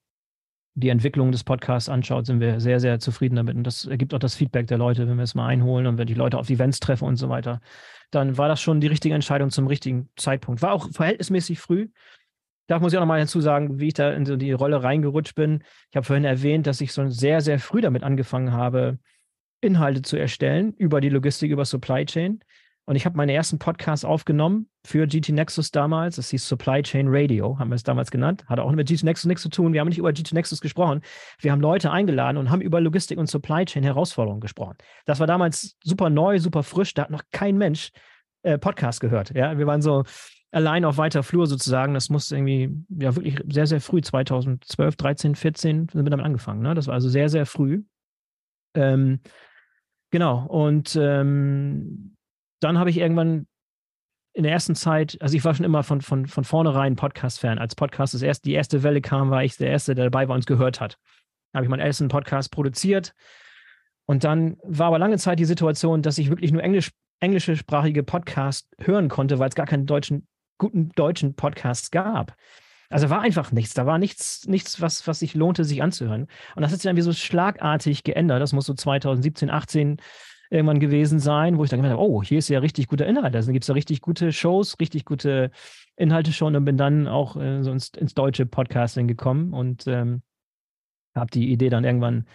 [0.74, 3.56] die Entwicklung des Podcasts anschaut, sind wir sehr, sehr zufrieden damit.
[3.56, 6.08] Und das ergibt auch das Feedback der Leute, wenn wir es mal einholen und wenn
[6.08, 7.62] die Leute auf Events treffen und so weiter.
[8.10, 10.62] Dann war das schon die richtige Entscheidung zum richtigen Zeitpunkt.
[10.64, 11.90] War auch verhältnismäßig früh.
[12.68, 15.64] Da muss ich auch nochmal hinzu sagen, wie ich da in die Rolle reingerutscht bin.
[15.92, 18.98] Ich habe vorhin erwähnt, dass ich so sehr, sehr früh damit angefangen habe,
[19.66, 22.40] Inhalte zu erstellen über die Logistik, über Supply Chain.
[22.88, 26.18] Und ich habe meine ersten Podcasts aufgenommen für GT Nexus damals.
[26.18, 28.46] Das hieß Supply Chain Radio, haben wir es damals genannt.
[28.48, 29.74] Hatte auch mit GT Nexus nichts zu tun.
[29.74, 31.02] Wir haben nicht über GT Nexus gesprochen.
[31.40, 34.78] Wir haben Leute eingeladen und haben über Logistik und Supply Chain Herausforderungen gesprochen.
[35.06, 36.94] Das war damals super neu, super frisch.
[36.94, 37.92] Da hat noch kein Mensch
[38.44, 39.36] äh, Podcast gehört.
[39.36, 40.04] Ja, wir waren so
[40.52, 41.96] allein auf weiter Flur sozusagen.
[41.96, 46.62] Das muss irgendwie, ja, wirklich sehr, sehr früh, 2012, 13, 14 sind wir damit angefangen.
[46.62, 46.76] Ne?
[46.76, 47.84] Das war also sehr, sehr früh.
[48.76, 49.22] Ähm,
[50.16, 50.46] genau.
[50.46, 52.16] Und ähm,
[52.62, 53.48] dann habe ich irgendwann
[54.32, 57.60] in der ersten Zeit, also ich war schon immer von, von, von vornherein Podcast-Fan.
[57.60, 60.36] Als Podcast das erste, die erste Welle kam, war ich der Erste, der dabei war
[60.36, 60.98] und es gehört hat.
[61.52, 63.14] Da habe ich meinen ersten Podcast produziert.
[64.06, 68.70] Und dann war aber lange Zeit die Situation, dass ich wirklich nur Englisch, englischsprachige Podcasts
[68.80, 72.38] hören konnte, weil es gar keinen deutschen, guten deutschen Podcasts gab.
[72.90, 73.74] Also war einfach nichts.
[73.74, 76.28] Da war nichts, nichts, was, was sich lohnte, sich anzuhören.
[76.56, 78.42] Und das hat sich dann wie so schlagartig geändert.
[78.42, 79.98] Das muss so 2017, 18
[80.50, 83.36] irgendwann gewesen sein, wo ich dann gedacht habe, oh, hier ist ja richtig guter Inhalt.
[83.36, 85.52] Also gibt es da richtig gute Shows, richtig gute
[85.96, 90.22] Inhalte schon und bin dann auch äh, so ins, ins, deutsche Podcasting gekommen und ähm,
[91.16, 92.26] habe die Idee dann irgendwann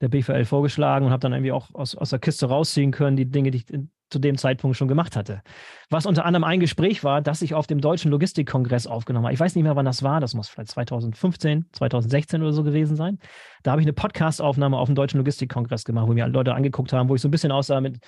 [0.00, 3.30] der BVL vorgeschlagen und habe dann irgendwie auch aus, aus der Kiste rausziehen können, die
[3.30, 3.66] Dinge, die ich
[4.10, 5.42] zu dem Zeitpunkt schon gemacht hatte.
[5.90, 9.34] Was unter anderem ein Gespräch war, das ich auf dem Deutschen Logistikkongress aufgenommen habe.
[9.34, 10.20] Ich weiß nicht mehr, wann das war.
[10.20, 13.18] Das muss vielleicht 2015, 2016 oder so gewesen sein.
[13.62, 17.08] Da habe ich eine Podcast-Aufnahme auf dem Deutschen Logistikkongress gemacht, wo mir Leute angeguckt haben,
[17.08, 17.98] wo ich so ein bisschen aussah mit,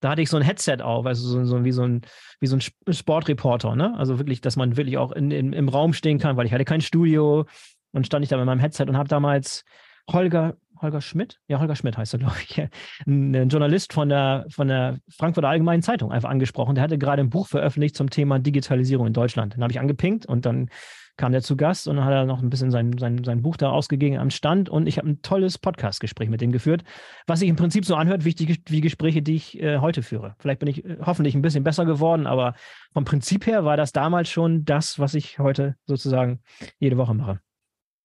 [0.00, 2.02] da hatte ich so ein Headset auf, also so, so wie so ein,
[2.40, 3.94] wie so ein Sportreporter, ne?
[3.96, 6.64] Also wirklich, dass man wirklich auch in, in, im Raum stehen kann, weil ich hatte
[6.64, 7.46] kein Studio
[7.92, 9.64] und stand ich da mit meinem Headset und habe damals
[10.10, 12.62] Holger Holger Schmidt, ja, Holger Schmidt heißt er, glaube ich,
[13.06, 16.76] ein Journalist von der, von der Frankfurter Allgemeinen Zeitung einfach angesprochen.
[16.76, 19.54] Der hatte gerade ein Buch veröffentlicht zum Thema Digitalisierung in Deutschland.
[19.54, 20.68] Den habe ich angepinkt und dann
[21.16, 23.56] kam der zu Gast und dann hat er noch ein bisschen sein, sein, sein Buch
[23.56, 26.82] da ausgegeben am Stand und ich habe ein tolles Podcast-Gespräch mit dem geführt,
[27.26, 30.34] was sich im Prinzip so anhört wie, die, wie Gespräche, die ich äh, heute führe.
[30.38, 32.54] Vielleicht bin ich äh, hoffentlich ein bisschen besser geworden, aber
[32.92, 36.40] vom Prinzip her war das damals schon das, was ich heute sozusagen
[36.78, 37.40] jede Woche mache.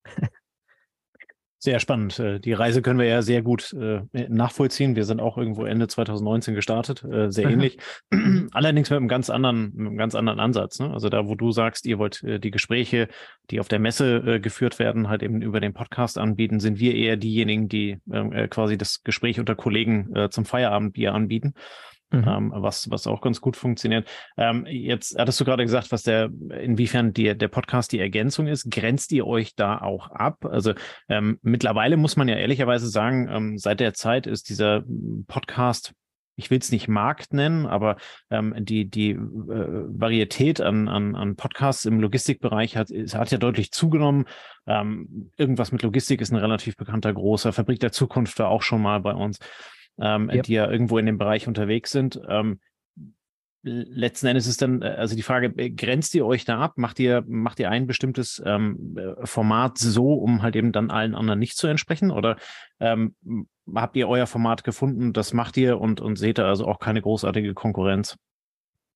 [1.62, 2.18] Sehr spannend.
[2.20, 4.96] Äh, die Reise können wir ja sehr gut äh, nachvollziehen.
[4.96, 7.78] Wir sind auch irgendwo Ende 2019 gestartet, äh, sehr ähnlich.
[8.54, 10.80] Allerdings mit einem ganz anderen, einem ganz anderen Ansatz.
[10.80, 10.90] Ne?
[10.90, 13.10] Also da, wo du sagst, ihr wollt die Gespräche,
[13.52, 17.18] die auf der Messe geführt werden, halt eben über den Podcast anbieten, sind wir eher
[17.18, 21.54] diejenigen, die ähm, äh, quasi das Gespräch unter Kollegen zum Feierabendbier anbieten.
[22.12, 22.24] Mhm.
[22.28, 24.08] Ähm, was, was auch ganz gut funktioniert.
[24.36, 28.72] Ähm, jetzt hattest du gerade gesagt, was der, inwiefern die, der Podcast die Ergänzung ist.
[28.72, 30.44] Grenzt ihr euch da auch ab?
[30.46, 30.74] Also
[31.08, 34.84] ähm, mittlerweile muss man ja ehrlicherweise sagen, ähm, seit der Zeit ist dieser
[35.28, 35.94] Podcast
[36.40, 37.98] ich will es nicht Markt nennen, aber
[38.32, 43.72] ähm, die, die äh, Varietät an, an, an Podcasts im Logistikbereich hat, hat ja deutlich
[43.72, 44.26] zugenommen.
[44.66, 48.82] Ähm, irgendwas mit Logistik ist ein relativ bekannter großer Fabrik der Zukunft war auch schon
[48.82, 49.40] mal bei uns
[50.02, 50.44] ähm, yep.
[50.44, 52.20] die ja irgendwo in dem Bereich unterwegs sind.
[52.28, 52.60] Ähm,
[53.62, 56.74] letzten Endes ist dann, äh, also die Frage, äh, grenzt ihr euch da ab?
[56.78, 61.16] Macht ihr, macht ihr ein bestimmtes ähm, äh, Format so, um halt eben dann allen
[61.16, 62.12] anderen nicht zu entsprechen?
[62.12, 62.38] Oder
[62.80, 63.16] ähm,
[63.74, 67.02] habt ihr euer Format gefunden, das macht ihr und, und seht da also auch keine
[67.02, 68.18] großartige Konkurrenz?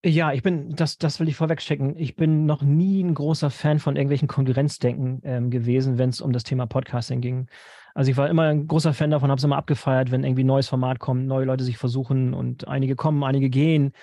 [0.06, 1.96] Ja, ich bin, das, das will ich vorweg checken.
[1.98, 6.34] Ich bin noch nie ein großer Fan von irgendwelchen Konkurrenzdenken ähm, gewesen, wenn es um
[6.34, 7.48] das Thema Podcasting ging.
[7.96, 10.48] Also ich war immer ein großer Fan davon, habe es immer abgefeiert, wenn irgendwie ein
[10.48, 13.94] neues Format kommt, neue Leute sich versuchen und einige kommen, einige gehen.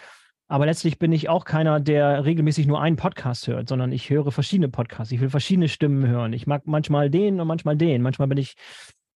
[0.48, 4.32] Aber letztlich bin ich auch keiner, der regelmäßig nur einen Podcast hört, sondern ich höre
[4.32, 5.12] verschiedene Podcasts.
[5.12, 6.32] Ich will verschiedene Stimmen hören.
[6.32, 8.00] Ich mag manchmal den und manchmal den.
[8.00, 8.54] Manchmal bin ich,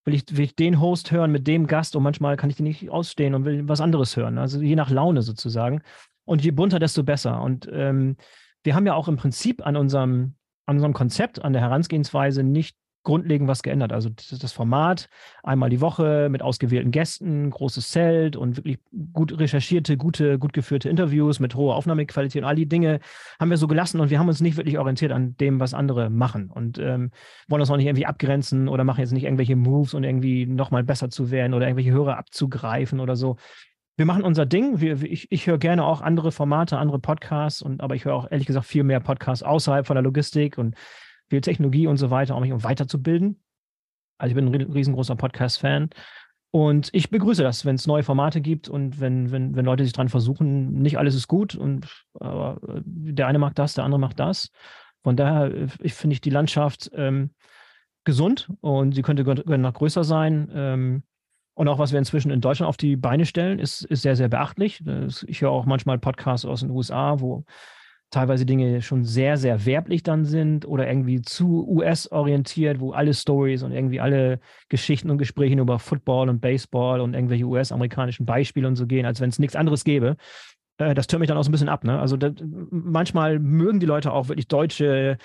[0.05, 2.65] will ich, will ich den Host hören mit dem Gast und manchmal kann ich den
[2.65, 4.37] nicht ausstehen und will was anderes hören.
[4.37, 5.81] Also je nach Laune sozusagen.
[6.25, 7.41] Und je bunter, desto besser.
[7.41, 8.17] Und ähm,
[8.63, 10.35] wir haben ja auch im Prinzip an unserem,
[10.65, 13.93] an unserem Konzept, an der Herangehensweise nicht grundlegend was geändert.
[13.93, 15.07] Also das Format
[15.43, 18.79] einmal die Woche mit ausgewählten Gästen, großes Zelt und wirklich
[19.13, 22.99] gut recherchierte, gute, gut geführte Interviews mit hoher Aufnahmequalität und all die Dinge
[23.39, 26.09] haben wir so gelassen und wir haben uns nicht wirklich orientiert an dem, was andere
[26.09, 27.11] machen und ähm,
[27.47, 30.83] wollen uns auch nicht irgendwie abgrenzen oder machen jetzt nicht irgendwelche Moves und irgendwie nochmal
[30.83, 33.37] besser zu werden oder irgendwelche Hörer abzugreifen oder so.
[33.97, 34.81] Wir machen unser Ding.
[34.81, 38.29] Wir, ich, ich höre gerne auch andere Formate, andere Podcasts und aber ich höre auch
[38.29, 40.75] ehrlich gesagt viel mehr Podcasts außerhalb von der Logistik und
[41.29, 43.41] viel Technologie und so weiter, auch mich um weiterzubilden.
[44.17, 45.89] Also ich bin ein riesengroßer Podcast-Fan.
[46.51, 49.91] Und ich begrüße das, wenn es neue Formate gibt und wenn, wenn, wenn Leute sich
[49.91, 50.71] dran versuchen.
[50.73, 54.51] Nicht alles ist gut und aber der eine macht das, der andere macht das.
[55.03, 57.31] Von daher ich finde ich die Landschaft ähm,
[58.05, 60.49] gesund und sie könnte können noch größer sein.
[60.53, 61.03] Ähm,
[61.55, 64.27] und auch was wir inzwischen in Deutschland auf die Beine stellen, ist, ist sehr, sehr
[64.27, 64.83] beachtlich.
[65.25, 67.45] Ich höre auch manchmal Podcasts aus den USA, wo
[68.11, 73.63] teilweise Dinge schon sehr, sehr werblich dann sind oder irgendwie zu US-orientiert, wo alle Stories
[73.63, 74.39] und irgendwie alle
[74.69, 79.21] Geschichten und Gespräche über Football und Baseball und irgendwelche US-amerikanischen Beispiele und so gehen, als
[79.21, 80.17] wenn es nichts anderes gäbe.
[80.77, 81.83] Äh, das türmt mich dann auch so ein bisschen ab.
[81.83, 81.99] Ne?
[81.99, 82.33] Also das,
[82.69, 85.17] manchmal mögen die Leute auch wirklich deutsche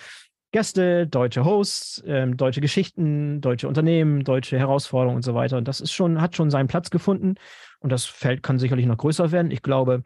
[0.52, 5.58] Gäste, deutsche Hosts, ähm, deutsche Geschichten, deutsche Unternehmen, deutsche Herausforderungen und so weiter.
[5.58, 7.36] Und das ist schon, hat schon seinen Platz gefunden.
[7.78, 9.50] Und das Feld kann sicherlich noch größer werden.
[9.50, 10.02] Ich glaube,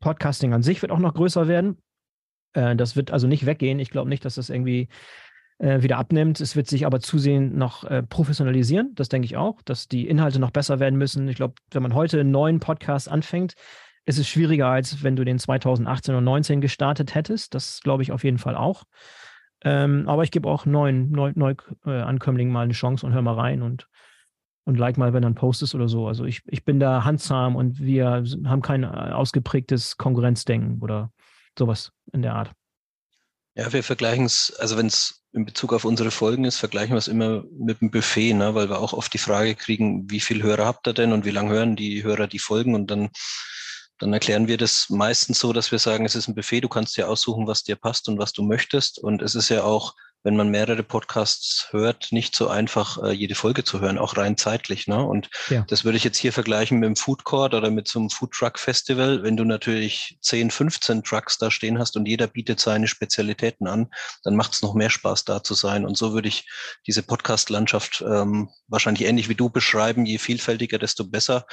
[0.00, 1.78] Podcasting an sich wird auch noch größer werden.
[2.52, 3.78] Äh, das wird also nicht weggehen.
[3.78, 4.88] Ich glaube nicht, dass das irgendwie
[5.58, 6.40] äh, wieder abnimmt.
[6.40, 8.94] Es wird sich aber zusehends noch äh, professionalisieren.
[8.94, 11.28] Das denke ich auch, dass die Inhalte noch besser werden müssen.
[11.28, 13.54] Ich glaube, wenn man heute einen neuen Podcast anfängt,
[14.04, 17.54] ist es schwieriger, als wenn du den 2018 oder 2019 gestartet hättest.
[17.54, 18.84] Das glaube ich auf jeden Fall auch.
[19.64, 23.34] Ähm, aber ich gebe auch neuen Neuankömmlingen neu, äh, mal eine Chance und hör mal
[23.34, 23.88] rein und,
[24.64, 26.06] und like mal, wenn dann postest oder so.
[26.06, 31.10] Also ich, ich bin da handsam und wir haben kein äh, ausgeprägtes Konkurrenzdenken oder
[31.58, 32.52] sowas in der Art.
[33.54, 36.98] Ja, wir vergleichen es, also wenn es in Bezug auf unsere Folgen ist, vergleichen wir
[36.98, 38.54] es immer mit dem Buffet, ne?
[38.54, 41.30] weil wir auch oft die Frage kriegen, wie viele Hörer habt ihr denn und wie
[41.30, 43.08] lange hören die Hörer die Folgen und dann
[43.98, 46.96] dann erklären wir das meistens so, dass wir sagen, es ist ein Buffet, du kannst
[46.96, 48.98] dir aussuchen, was dir passt und was du möchtest.
[48.98, 49.94] Und es ist ja auch,
[50.26, 54.36] wenn man mehrere Podcasts hört, nicht so einfach, äh, jede Folge zu hören, auch rein
[54.36, 54.88] zeitlich.
[54.88, 55.00] Ne?
[55.02, 55.64] Und ja.
[55.68, 58.32] das würde ich jetzt hier vergleichen mit dem Food Court oder mit so einem Food
[58.32, 59.22] Truck Festival.
[59.22, 63.88] Wenn du natürlich 10, 15 Trucks da stehen hast und jeder bietet seine Spezialitäten an,
[64.24, 65.86] dann macht es noch mehr Spaß, da zu sein.
[65.86, 66.44] Und so würde ich
[66.88, 70.06] diese Podcast-Landschaft ähm, wahrscheinlich ähnlich wie du beschreiben.
[70.06, 71.46] Je vielfältiger, desto besser.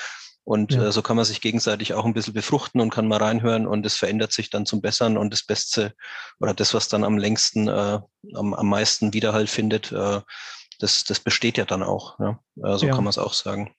[0.45, 0.87] Und ja.
[0.87, 3.85] äh, so kann man sich gegenseitig auch ein bisschen befruchten und kann mal reinhören und
[3.85, 5.93] es verändert sich dann zum Besseren und das Beste
[6.39, 7.99] oder das, was dann am längsten, äh,
[8.33, 10.19] am, am meisten Widerhall findet, äh,
[10.79, 12.19] das, das besteht ja dann auch.
[12.19, 12.39] Ja?
[12.61, 12.93] Äh, so ja.
[12.93, 13.73] kann man es auch sagen.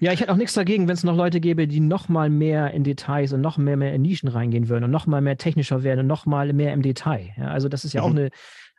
[0.00, 2.72] Ja, ich hätte auch nichts dagegen, wenn es noch Leute gäbe, die noch mal mehr
[2.72, 5.82] in Details und noch mehr, mehr in Nischen reingehen würden und noch mal mehr technischer
[5.82, 7.30] werden und noch mal mehr im Detail.
[7.36, 8.06] Ja, also das ist ja mhm.
[8.06, 8.30] auch eine,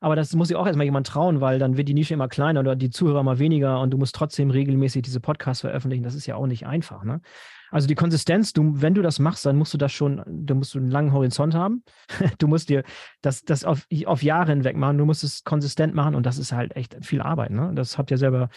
[0.02, 2.62] aber das muss sich auch erstmal jemand trauen, weil dann wird die Nische immer kleiner
[2.62, 6.04] oder die Zuhörer immer weniger und du musst trotzdem regelmäßig diese Podcasts veröffentlichen.
[6.04, 7.04] Das ist ja auch nicht einfach.
[7.04, 7.22] Ne?
[7.72, 10.76] Also die Konsistenz, du, wenn du das machst, dann musst du das schon, du musst
[10.76, 11.84] einen langen Horizont haben.
[12.38, 12.84] Du musst dir
[13.22, 14.98] das, das auf, auf Jahre hinweg machen.
[14.98, 17.52] Du musst es konsistent machen und das ist halt echt viel Arbeit.
[17.52, 17.72] Ne?
[17.76, 18.50] Das habt ihr selber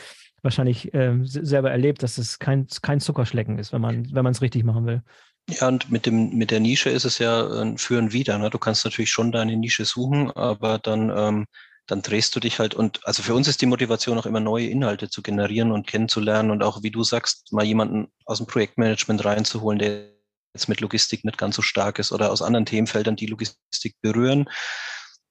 [0.42, 4.64] wahrscheinlich äh, selber erlebt, dass es kein, kein Zuckerschlecken ist, wenn man wenn es richtig
[4.64, 5.02] machen will.
[5.48, 8.38] Ja, und mit dem mit der Nische ist es ja ein Für und Wider.
[8.38, 8.48] Ne?
[8.48, 11.46] Du kannst natürlich schon deine Nische suchen, aber dann ähm,
[11.86, 14.68] dann drehst du dich halt und also für uns ist die Motivation auch immer neue
[14.68, 19.24] Inhalte zu generieren und kennenzulernen und auch wie du sagst, mal jemanden aus dem Projektmanagement
[19.24, 20.12] reinzuholen, der
[20.54, 24.48] jetzt mit Logistik nicht ganz so stark ist oder aus anderen Themenfeldern, die Logistik berühren.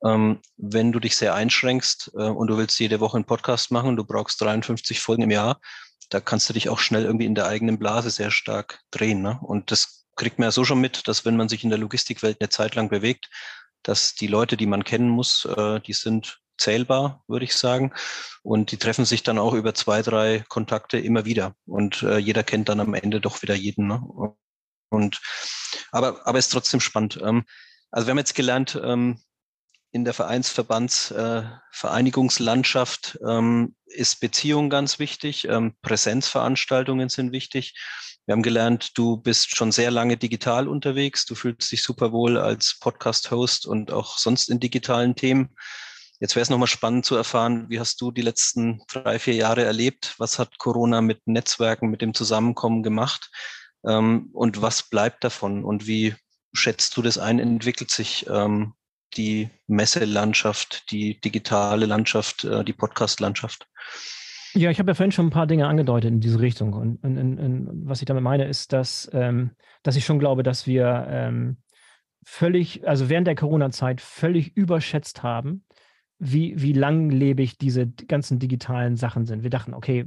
[0.04, 3.89] Ähm, wenn du dich sehr einschränkst äh, und du willst jede Woche einen Podcast machen
[3.89, 5.60] und du brauchst 53 Folgen im Jahr,
[6.10, 9.21] da kannst du dich auch schnell irgendwie in der eigenen Blase sehr stark drehen.
[9.21, 9.39] Ne?
[9.41, 12.39] Und das kriegt man ja so schon mit, dass wenn man sich in der Logistikwelt
[12.39, 13.27] eine Zeit lang bewegt,
[13.81, 17.91] dass die Leute, die man kennen muss, äh, die sind zählbar, würde ich sagen.
[18.43, 21.55] Und die treffen sich dann auch über zwei, drei Kontakte immer wieder.
[21.65, 23.88] Und äh, jeder kennt dann am Ende doch wieder jeden.
[23.88, 23.99] Ne?
[24.91, 25.19] Und
[25.91, 27.19] aber, aber ist trotzdem spannend.
[27.23, 27.43] Ähm,
[27.89, 29.19] also wir haben jetzt gelernt, ähm,
[29.91, 31.43] in der Vereinsverbands äh,
[33.27, 35.47] ähm, ist Beziehung ganz wichtig,
[35.81, 37.73] Präsenzveranstaltungen sind wichtig.
[38.32, 41.26] Wir haben gelernt, du bist schon sehr lange digital unterwegs.
[41.26, 45.50] Du fühlst dich super wohl als Podcast-Host und auch sonst in digitalen Themen.
[46.22, 49.65] Jetzt wäre es nochmal spannend zu erfahren, wie hast du die letzten drei, vier Jahre
[49.65, 50.15] erlebt?
[50.17, 53.30] Was hat Corona mit Netzwerken, mit dem Zusammenkommen gemacht?
[53.86, 55.65] Ähm, und was bleibt davon?
[55.65, 56.15] Und wie
[56.54, 57.38] schätzt du das ein?
[57.38, 58.76] Entwickelt sich ähm,
[59.15, 63.67] die Messelandschaft, die digitale Landschaft, äh, die Podcast-Landschaft?
[64.54, 66.74] Ja, ich habe ja vorhin schon ein paar Dinge angedeutet in diese Richtung.
[66.74, 69.52] Und, und, und, was ich damit meine, ist, dass, ähm,
[69.84, 71.58] dass ich schon glaube, dass wir ähm,
[72.24, 75.64] völlig, also während der Corona-Zeit völlig überschätzt haben,
[76.24, 79.42] wie, wie langlebig diese ganzen digitalen Sachen sind.
[79.42, 80.06] Wir dachten, okay,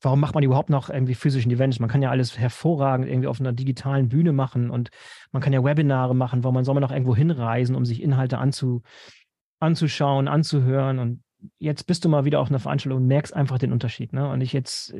[0.00, 1.80] warum macht man überhaupt noch irgendwie physischen Events?
[1.80, 4.90] Man kann ja alles hervorragend irgendwie auf einer digitalen Bühne machen und
[5.32, 8.82] man kann ja Webinare machen, man soll man noch irgendwo hinreisen, um sich Inhalte anzu,
[9.58, 11.00] anzuschauen, anzuhören.
[11.00, 11.24] Und
[11.58, 14.12] jetzt bist du mal wieder auf einer Veranstaltung und merkst einfach den Unterschied.
[14.12, 14.28] Ne?
[14.28, 14.94] Und ich jetzt,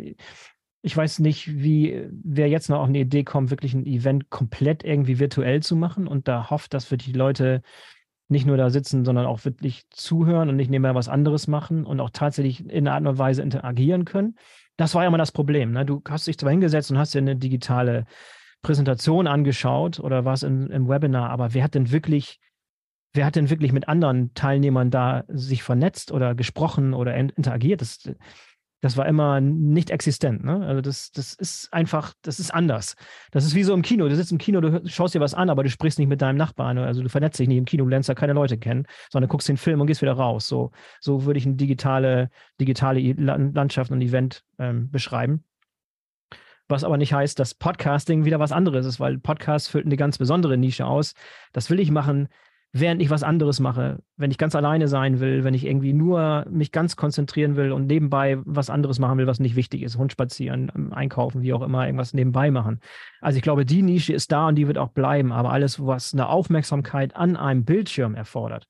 [0.82, 4.84] ich weiß nicht, wie, wer jetzt noch auf eine Idee kommt, wirklich ein Event komplett
[4.84, 7.62] irgendwie virtuell zu machen und da hofft, dass für die Leute
[8.28, 11.98] nicht nur da sitzen, sondern auch wirklich zuhören und nicht nebenbei was anderes machen und
[12.00, 14.36] auch tatsächlich in einer Art und Weise interagieren können.
[14.76, 15.72] Das war ja mal das Problem.
[15.72, 15.84] Ne?
[15.84, 18.06] Du hast dich zwar hingesetzt und hast dir eine digitale
[18.62, 22.38] Präsentation angeschaut oder warst in, im Webinar, aber wer hat denn wirklich
[23.12, 27.80] wer hat denn wirklich mit anderen Teilnehmern da sich vernetzt oder gesprochen oder interagiert?
[27.80, 28.08] Das,
[28.80, 30.42] das war immer nicht existent.
[30.42, 30.64] Ne?
[30.66, 32.94] Also das, das ist einfach, das ist anders.
[33.30, 34.08] Das ist wie so im Kino.
[34.08, 36.36] Du sitzt im Kino, du schaust dir was an, aber du sprichst nicht mit deinem
[36.36, 36.78] Nachbarn.
[36.78, 39.48] Also du vernetzt dich nicht im Kino, du lernst da keine Leute kennen, sondern guckst
[39.48, 40.48] den Film und gehst wieder raus.
[40.48, 40.70] So,
[41.00, 45.44] so würde ich eine digitale, digitale Landschaft und Event ähm, beschreiben.
[46.68, 50.18] Was aber nicht heißt, dass Podcasting wieder was anderes ist, weil Podcast füllt eine ganz
[50.18, 51.14] besondere Nische aus.
[51.52, 52.28] Das will ich machen,
[52.72, 56.46] während ich was anderes mache, wenn ich ganz alleine sein will, wenn ich irgendwie nur
[56.48, 60.12] mich ganz konzentrieren will und nebenbei was anderes machen will, was nicht wichtig ist, Hund
[60.12, 62.80] spazieren, ähm, einkaufen, wie auch immer, irgendwas nebenbei machen.
[63.20, 66.12] Also ich glaube, die Nische ist da und die wird auch bleiben, aber alles, was
[66.12, 68.68] eine Aufmerksamkeit an einem Bildschirm erfordert,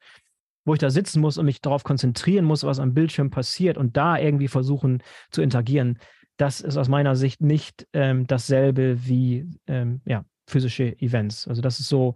[0.64, 3.96] wo ich da sitzen muss und mich darauf konzentrieren muss, was am Bildschirm passiert und
[3.96, 5.98] da irgendwie versuchen zu interagieren,
[6.38, 11.46] das ist aus meiner Sicht nicht ähm, dasselbe wie ähm, ja, physische Events.
[11.46, 12.14] Also das ist so,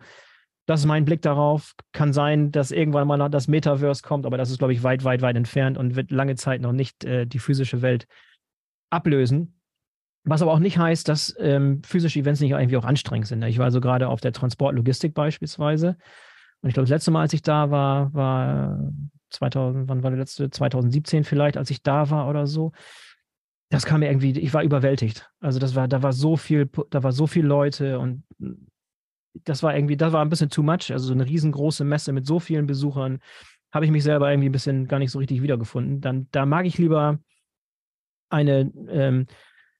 [0.66, 1.74] das ist mein Blick darauf.
[1.92, 5.22] Kann sein, dass irgendwann mal das Metaverse kommt, aber das ist, glaube ich, weit, weit,
[5.22, 8.06] weit entfernt und wird lange Zeit noch nicht äh, die physische Welt
[8.90, 9.60] ablösen.
[10.24, 13.42] Was aber auch nicht heißt, dass ähm, physische Events nicht irgendwie auch anstrengend sind.
[13.42, 15.98] Ich war also gerade auf der Transportlogistik beispielsweise.
[16.62, 18.90] Und ich glaube, das letzte Mal, als ich da war, war
[19.28, 20.48] 2000, wann war der letzte?
[20.48, 22.72] 2017 vielleicht, als ich da war oder so.
[23.68, 25.28] Das kam mir irgendwie, ich war überwältigt.
[25.40, 28.24] Also das war, da war so viel, da war so viel Leute und
[29.44, 30.92] das war irgendwie, das war ein bisschen too much.
[30.92, 33.20] Also so eine riesengroße Messe mit so vielen Besuchern
[33.72, 36.00] habe ich mich selber irgendwie ein bisschen gar nicht so richtig wiedergefunden.
[36.00, 37.18] Dann, da mag ich lieber
[38.28, 39.26] eine ähm,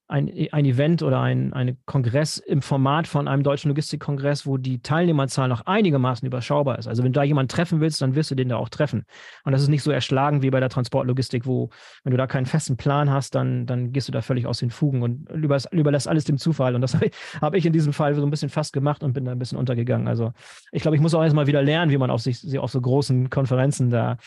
[0.06, 4.80] ein, ein Event oder ein eine Kongress im Format von einem deutschen Logistikkongress, wo die
[4.82, 6.86] Teilnehmerzahl noch einigermaßen überschaubar ist.
[6.86, 9.04] Also wenn du da jemanden treffen willst, dann wirst du den da auch treffen.
[9.44, 11.70] Und das ist nicht so erschlagen wie bei der Transportlogistik, wo,
[12.02, 14.70] wenn du da keinen festen Plan hast, dann, dann gehst du da völlig aus den
[14.70, 16.74] Fugen und überlässt alles dem Zufall.
[16.74, 16.96] Und das
[17.40, 19.58] habe ich in diesem Fall so ein bisschen fast gemacht und bin da ein bisschen
[19.58, 20.06] untergegangen.
[20.06, 20.32] Also
[20.70, 23.30] ich glaube, ich muss auch erstmal wieder lernen, wie man auf sich auf so großen
[23.30, 24.18] Konferenzen da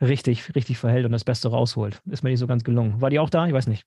[0.00, 2.00] richtig, richtig verhält und das Beste rausholt.
[2.06, 3.00] Ist mir nicht so ganz gelungen.
[3.00, 3.46] War die auch da?
[3.46, 3.84] Ich weiß nicht.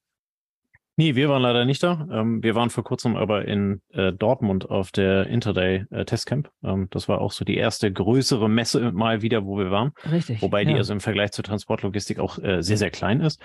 [0.99, 2.05] Nee, wir waren leider nicht da.
[2.11, 6.51] Ähm, wir waren vor kurzem aber in äh, Dortmund auf der Interday äh, Testcamp.
[6.61, 9.93] Ähm, das war auch so die erste größere Messe mal wieder, wo wir waren.
[10.11, 10.41] Richtig.
[10.41, 10.71] Wobei ja.
[10.71, 13.41] die also im Vergleich zur Transportlogistik auch äh, sehr, sehr klein ist.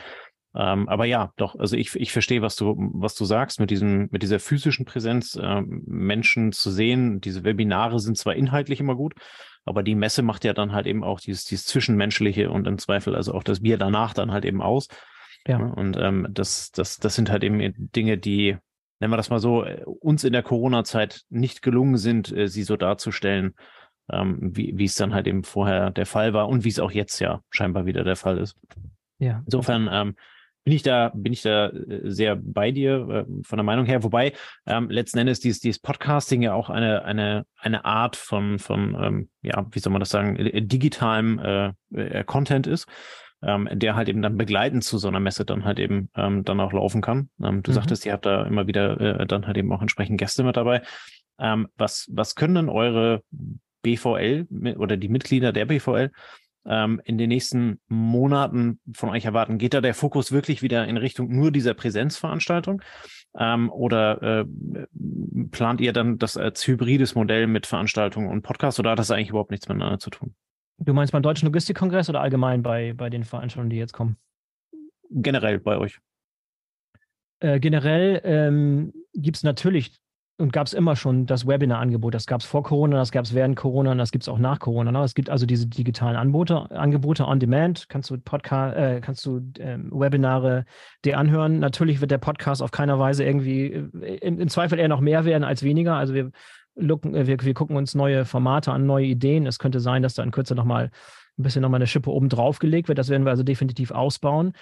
[0.57, 4.09] Ähm, aber ja, doch, also ich, ich verstehe, was du, was du sagst mit diesem,
[4.11, 7.21] mit dieser physischen Präsenz, ähm, Menschen zu sehen.
[7.21, 9.15] Diese Webinare sind zwar inhaltlich immer gut,
[9.65, 13.15] aber die Messe macht ja dann halt eben auch dieses, dieses Zwischenmenschliche und im Zweifel
[13.15, 14.89] also auch das Bier danach dann halt eben aus.
[15.47, 15.59] Ja.
[15.59, 15.75] Ne?
[15.75, 17.61] Und ähm, das, das, das sind halt eben
[17.93, 18.57] Dinge, die,
[19.01, 22.63] nennen wir das mal so, äh, uns in der Corona-Zeit nicht gelungen sind, äh, sie
[22.63, 23.55] so darzustellen,
[24.11, 26.91] ähm, wie, wie es dann halt eben vorher der Fall war und wie es auch
[26.91, 28.57] jetzt ja scheinbar wieder der Fall ist.
[29.19, 29.43] Ja.
[29.47, 30.17] Insofern ähm,
[30.65, 34.03] bin ich da, bin ich da äh, sehr bei dir äh, von der Meinung her.
[34.03, 34.33] Wobei
[34.67, 39.29] ähm, letzten Endes dieses, dieses Podcasting ja auch eine, eine, eine Art von, von ähm,
[39.43, 40.37] ja, wie soll man das sagen,
[40.69, 42.87] digitalem äh, Content ist
[43.47, 46.61] ähm, der halt eben dann begleitend zu so einer Messe dann halt eben ähm, dann
[46.61, 47.29] auch laufen kann.
[47.43, 47.75] Ähm, du mhm.
[47.75, 50.83] sagtest, ihr habt da immer wieder äh, dann halt eben auch entsprechend Gäste mit dabei.
[51.39, 53.23] Ähm, was, was können denn eure
[53.83, 56.11] BVL oder die Mitglieder der BVL
[56.67, 59.59] ähm, in den nächsten Monaten von euch erwarten?
[59.59, 62.83] Geht da der Fokus wirklich wieder in Richtung nur dieser Präsenzveranstaltung?
[63.37, 64.45] Ähm, oder äh,
[65.51, 69.31] plant ihr dann das als hybrides Modell mit Veranstaltungen und Podcasts oder hat das eigentlich
[69.31, 70.35] überhaupt nichts miteinander zu tun?
[70.79, 74.17] Du meinst beim Deutschen Logistikkongress oder allgemein bei, bei den Veranstaltungen, die jetzt kommen?
[75.11, 76.01] Generell bei euch.
[77.41, 80.01] Äh, generell ähm, gibt es natürlich
[80.37, 82.13] und gab es immer schon das Webinar-Angebot.
[82.13, 84.39] Das gab es vor Corona, das gab es während Corona und das gibt es auch
[84.39, 84.91] nach Corona.
[84.91, 85.03] Ne?
[85.03, 87.89] Es gibt also diese digitalen Angebote, Angebote on Demand.
[87.89, 90.65] Kannst du Podcast, äh, kannst du ähm, Webinare
[91.05, 91.61] dir anhören.
[91.61, 95.25] Natürlich wird der Podcast auf keiner Weise irgendwie äh, im, im Zweifel eher noch mehr
[95.25, 95.95] werden als weniger.
[95.95, 96.33] Also wir
[96.75, 99.47] looken, äh, wir, wir gucken uns neue Formate an, neue Ideen.
[99.47, 100.91] Es könnte sein, dass da in Kürze nochmal
[101.39, 102.99] ein bisschen nochmal eine Schippe oben drauf gelegt wird.
[102.99, 104.53] Das werden wir also definitiv ausbauen.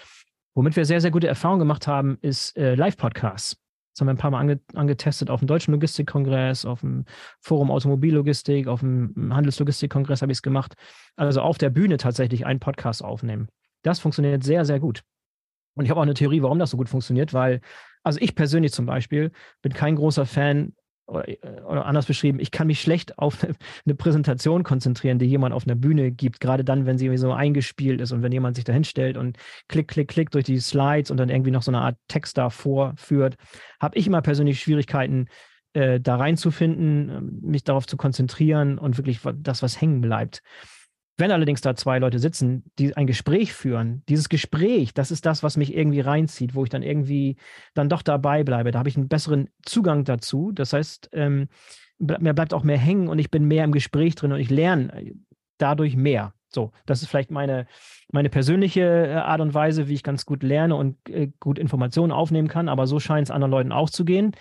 [0.55, 3.57] Womit wir sehr, sehr gute Erfahrungen gemacht haben, ist äh, Live-Podcasts.
[3.93, 7.05] Das haben wir ein paar Mal ange angetestet auf dem Deutschen Logistikkongress, auf dem
[7.41, 10.75] Forum Automobillogistik, auf dem Handelslogistikkongress habe ich es gemacht.
[11.17, 13.49] Also auf der Bühne tatsächlich einen Podcast aufnehmen.
[13.83, 15.03] Das funktioniert sehr, sehr gut.
[15.75, 17.61] Und ich habe auch eine Theorie, warum das so gut funktioniert, weil,
[18.03, 20.75] also ich persönlich zum Beispiel bin kein großer Fan
[21.07, 23.39] oder, äh, oder, anders beschrieben, ich kann mich schlecht auf
[23.85, 28.01] eine Präsentation konzentrieren, die jemand auf einer Bühne gibt, gerade dann, wenn sie so eingespielt
[28.01, 29.37] ist und wenn jemand sich da hinstellt und
[29.69, 32.51] klick, klick, klick durch die Slides und dann irgendwie noch so eine Art Text da
[32.51, 33.37] vorführt,
[33.81, 35.27] habe ich immer persönlich Schwierigkeiten,
[35.75, 40.43] äh, da reinzufinden, ähm, mich darauf zu konzentrieren und wirklich das, was hängen bleibt.
[41.19, 45.43] Wenn allerdings da zwei Leute sitzen, die ein Gespräch führen, dieses Gespräch, das ist das,
[45.43, 47.37] was mich irgendwie reinzieht, wo ich dann irgendwie
[47.75, 48.71] dann doch dabei bleibe.
[48.71, 50.53] Da habe ich einen besseren Zugang dazu.
[50.53, 51.49] Das heißt, ähm,
[51.99, 55.13] mir bleibt auch mehr hängen und ich bin mehr im Gespräch drin und ich lerne.
[55.59, 56.35] dadurch mehr.
[56.49, 57.67] So, das ist vielleicht meine,
[58.11, 62.13] meine persönliche äh, Art und Weise, wie ich ganz gut lerne und äh, gut Informationen
[62.13, 64.33] aufnehmen kann, aber so scheint es anderen Leuten auch zu gehen.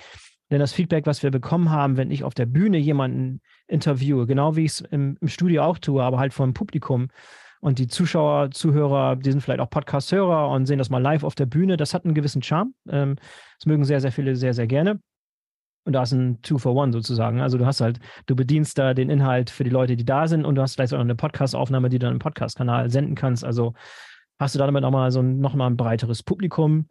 [0.52, 4.56] Denn das Feedback, was wir bekommen haben, wenn ich auf der Bühne jemanden interviewe, genau
[4.58, 7.08] wie ich es im, im, Studio auch tue, aber halt vor dem Publikum
[7.62, 11.36] und die Zuschauer, Zuhörer, die sind vielleicht auch Podcast-Hörer und sehen das mal live auf
[11.36, 12.74] der Bühne, das hat einen gewissen Charme.
[12.90, 13.16] Ähm,
[13.58, 15.00] das mögen sehr, sehr viele sehr, sehr gerne.
[15.86, 17.40] Und da ist ein Two for One sozusagen.
[17.40, 20.46] Also du hast halt, du bedienst da den Inhalt für die Leute, die da sind
[20.46, 23.46] und du hast vielleicht auch noch eine Podcast-Aufnahme, die du dann im Podcast-Kanal senden kannst.
[23.46, 23.74] Also
[24.38, 26.88] hast du damit auch mal so ein, noch mal ein breiteres Publikum.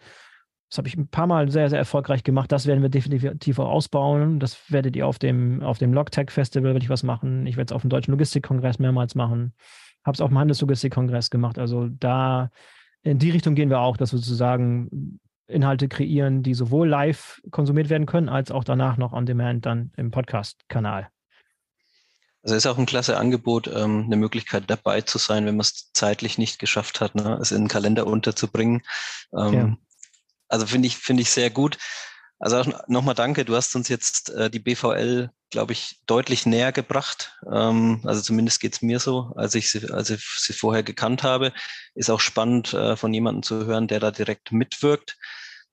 [0.70, 2.52] Das habe ich ein paar Mal sehr, sehr erfolgreich gemacht.
[2.52, 4.38] Das werden wir definitiv auch ausbauen.
[4.38, 7.44] Das werdet ihr auf dem, auf dem Logtech-Festival, werde ich was machen.
[7.46, 9.52] Ich werde es auf dem Deutschen Logistikkongress mehrmals machen.
[10.04, 11.58] Habe es auf dem Handelslogistikkongress gemacht.
[11.58, 12.50] Also da
[13.02, 15.18] in die Richtung gehen wir auch, dass wir sozusagen
[15.48, 19.90] Inhalte kreieren, die sowohl live konsumiert werden können, als auch danach noch on demand dann
[19.96, 21.08] im Podcast-Kanal.
[22.42, 25.90] Also ist auch ein klasse Angebot, ähm, eine Möglichkeit dabei zu sein, wenn man es
[25.92, 28.82] zeitlich nicht geschafft hat, ne, es in den Kalender unterzubringen.
[29.36, 29.76] Ähm, ja.
[30.50, 31.78] Also finde ich, finde ich sehr gut.
[32.40, 37.36] Also nochmal danke, du hast uns jetzt äh, die BVL, glaube ich, deutlich näher gebracht.
[37.52, 41.22] Ähm, also zumindest geht es mir so, als ich, sie, als ich sie vorher gekannt
[41.22, 41.52] habe.
[41.94, 45.18] Ist auch spannend, äh, von jemandem zu hören, der da direkt mitwirkt.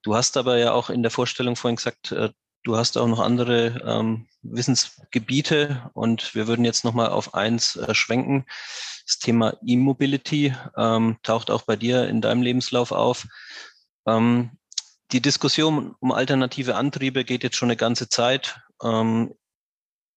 [0.04, 2.30] Du hast aber ja auch in der Vorstellung vorhin gesagt, äh,
[2.64, 7.96] du hast auch noch andere ähm, Wissensgebiete und wir würden jetzt nochmal auf eins äh,
[7.96, 8.46] schwenken.
[9.06, 13.26] Das Thema E-Mobility ähm, taucht auch bei dir in deinem Lebenslauf auf.
[14.06, 14.52] Ähm,
[15.12, 18.60] die Diskussion um alternative Antriebe geht jetzt schon eine ganze Zeit.
[18.84, 19.34] Ähm,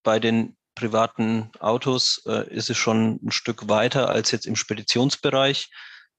[0.03, 5.69] bei den privaten Autos äh, ist es schon ein Stück weiter als jetzt im Speditionsbereich.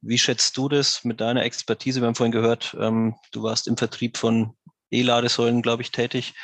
[0.00, 2.00] Wie schätzt du das mit deiner Expertise?
[2.00, 4.56] Wir haben vorhin gehört, ähm, du warst im Vertrieb von
[4.90, 6.34] E-Ladesäulen, glaube ich, tätig.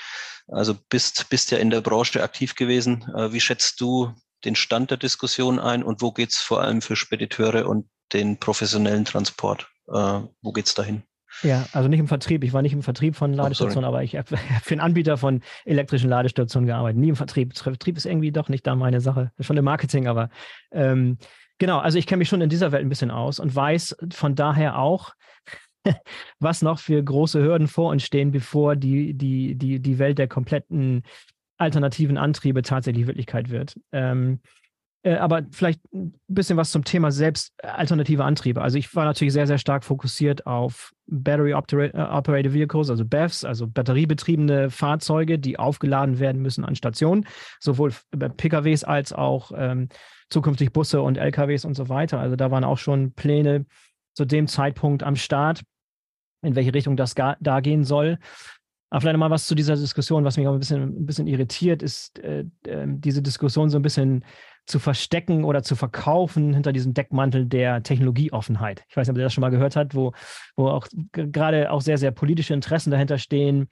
[0.47, 3.03] Also bist, bist ja in der Branche aktiv gewesen.
[3.14, 4.14] Äh, wie schätzt du
[4.45, 8.39] den Stand der Diskussion ein und wo geht es vor allem für Spediteure und den
[8.39, 9.68] professionellen Transport?
[9.89, 11.03] Äh, wo geht es dahin?
[11.43, 12.43] Ja, also nicht im Vertrieb.
[12.45, 15.43] Ich war nicht im Vertrieb von Ladestationen, oh, aber ich habe für einen Anbieter von
[15.64, 16.99] elektrischen Ladestationen gearbeitet.
[16.99, 17.57] Nie im Vertrieb.
[17.57, 19.33] Vertrieb ist irgendwie doch nicht da meine Sache.
[19.41, 20.31] Schon im Marketing, aber
[20.72, 21.18] ähm,
[21.59, 24.35] Genau, also ich kenne mich schon in dieser Welt ein bisschen aus und weiß von
[24.35, 25.12] daher auch,
[26.39, 30.29] was noch für große Hürden vor uns stehen, bevor die, die, die, die Welt der
[30.29, 31.03] kompletten
[31.57, 33.79] alternativen Antriebe tatsächlich Wirklichkeit wird.
[33.91, 34.49] Ähm, äh,
[35.15, 38.61] aber vielleicht ein bisschen was zum Thema selbst äh, alternative Antriebe.
[38.61, 43.45] Also ich war natürlich sehr, sehr stark fokussiert auf Battery äh, Operated Vehicles, also BEVs,
[43.45, 47.27] also batteriebetriebene Fahrzeuge, die aufgeladen werden müssen an Stationen,
[47.61, 47.93] sowohl
[48.37, 49.89] PKWs als auch ähm,
[50.31, 52.19] zukünftig Busse und LKWs und so weiter.
[52.19, 53.67] Also da waren auch schon Pläne
[54.15, 55.63] zu dem Zeitpunkt am Start,
[56.43, 58.19] in welche Richtung das da gehen soll.
[58.91, 61.83] Aber vielleicht mal was zu dieser Diskussion, was mich auch ein bisschen, ein bisschen irritiert,
[61.83, 64.25] ist äh, äh, diese Diskussion so ein bisschen
[64.69, 68.85] zu verstecken oder zu verkaufen hinter diesem Deckmantel der Technologieoffenheit.
[68.89, 70.12] Ich weiß nicht, ob ihr das schon mal gehört habt, wo,
[70.57, 73.69] wo auch gerade auch sehr, sehr politische Interessen dahinter stehen,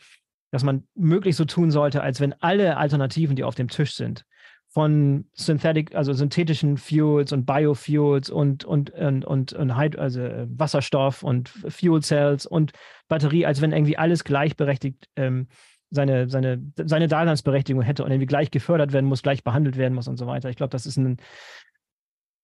[0.50, 4.24] dass man möglichst so tun sollte, als wenn alle Alternativen, die auf dem Tisch sind,
[4.68, 11.22] von Synthetic, also synthetischen Fuels und Biofuels und, und, und, und, und also äh, Wasserstoff
[11.22, 12.72] und Fuel Cells und
[13.08, 15.48] Batterie, als wenn irgendwie alles gleichberechtigt ähm,
[15.90, 20.08] seine, seine, seine Daseinsberechtigung hätte und irgendwie gleich gefördert werden muss, gleich behandelt werden muss
[20.08, 20.50] und so weiter.
[20.50, 21.18] Ich glaube, das ist ein,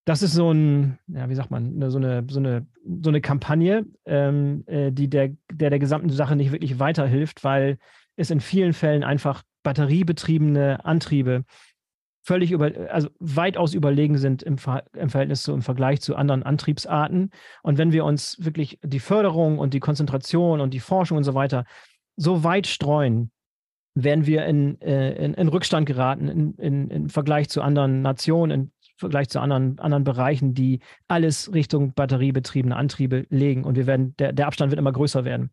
[0.05, 2.67] das ist so ein, ja, wie sagt man, so eine, so eine,
[3.03, 7.79] so eine Kampagne, ähm, äh, die der, der der gesamten Sache nicht wirklich weiterhilft, weil
[8.17, 11.45] es in vielen Fällen einfach batteriebetriebene Antriebe
[12.25, 16.43] völlig über, also weitaus überlegen sind im, Ver im Verhältnis zu, im Vergleich zu anderen
[16.43, 17.31] Antriebsarten.
[17.63, 21.35] Und wenn wir uns wirklich die Förderung und die Konzentration und die Forschung und so
[21.35, 21.65] weiter
[22.17, 23.31] so weit streuen,
[23.95, 28.51] werden wir in, äh, in, in, Rückstand geraten in, in, im Vergleich zu anderen Nationen,
[28.51, 33.65] im Vergleich zu anderen, anderen Bereichen, die alles Richtung batteriebetriebene Antriebe legen.
[33.65, 35.51] Und wir werden, der, der Abstand wird immer größer werden.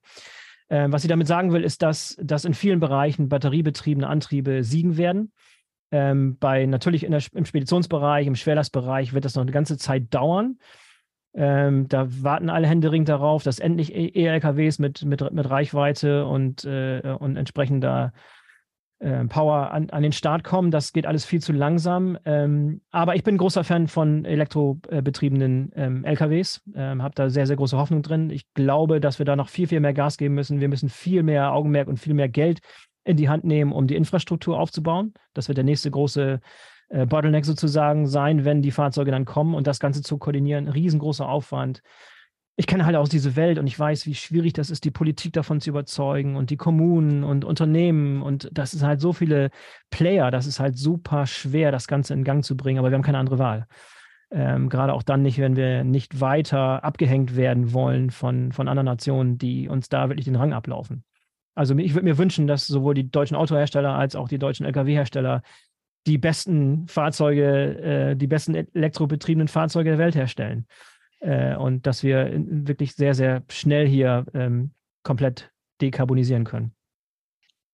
[0.70, 4.98] Äh, was ich damit sagen will, ist, dass, dass in vielen Bereichen batteriebetriebene Antriebe siegen
[4.98, 5.32] werden.
[5.92, 10.60] Ähm, bei natürlich der, im Speditionsbereich, im Schwerlastbereich wird das noch eine ganze Zeit dauern.
[11.34, 17.16] Ähm, da warten alle händeringend darauf, dass endlich E-LKWs mit, mit, mit Reichweite und, äh,
[17.20, 18.14] und entsprechender
[19.00, 20.72] äh, Power an, an den Start kommen.
[20.72, 22.18] Das geht alles viel zu langsam.
[22.26, 27.56] Ähm, aber ich bin großer Fan von elektrobetriebenen ähm, LKWs, ähm, habe da sehr, sehr
[27.56, 28.30] große Hoffnung drin.
[28.30, 30.60] Ich glaube, dass wir da noch viel, viel mehr Gas geben müssen.
[30.60, 32.60] Wir müssen viel mehr Augenmerk und viel mehr Geld
[33.06, 35.14] in die Hand nehmen, um die Infrastruktur aufzubauen.
[35.34, 36.42] Das wird der nächste große
[36.90, 40.68] äh, Bottleneck sozusagen sein, wenn die Fahrzeuge dann kommen und das Ganze zu koordinieren.
[40.68, 41.82] Riesengroßer Aufwand.
[42.56, 45.32] Ich kenne halt auch diese Welt und ich weiß, wie schwierig das ist, die Politik
[45.32, 49.50] davon zu überzeugen und die Kommunen und Unternehmen und das ist halt so viele
[49.92, 53.04] Player, das ist halt super schwer, das Ganze in Gang zu bringen, aber wir haben
[53.04, 53.66] keine andere Wahl.
[54.32, 58.86] Ähm, gerade auch dann nicht, wenn wir nicht weiter abgehängt werden wollen von, von anderen
[58.86, 61.04] Nationen, die uns da wirklich den Rang ablaufen.
[61.56, 65.42] Also ich würde mir wünschen, dass sowohl die deutschen Autohersteller als auch die deutschen Lkw-Hersteller
[66.08, 70.66] die besten Fahrzeuge, äh, die besten elektrobetriebenen Fahrzeuge der Welt herstellen.
[71.20, 74.72] Äh, und dass wir wirklich sehr, sehr schnell hier ähm,
[75.04, 76.74] komplett dekarbonisieren können.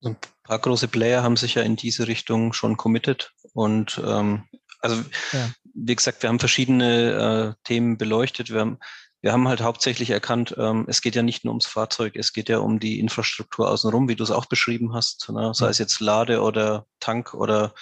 [0.03, 3.31] Ein paar große Player haben sich ja in diese Richtung schon committed.
[3.53, 4.43] Und ähm,
[4.79, 5.49] also, ja.
[5.73, 8.51] wie gesagt, wir haben verschiedene äh, Themen beleuchtet.
[8.51, 8.77] Wir haben,
[9.21, 12.49] wir haben halt hauptsächlich erkannt, ähm, es geht ja nicht nur ums Fahrzeug, es geht
[12.49, 15.51] ja um die Infrastruktur außenrum, wie du es auch beschrieben hast, ne?
[15.55, 17.73] sei es jetzt Lade oder Tank oder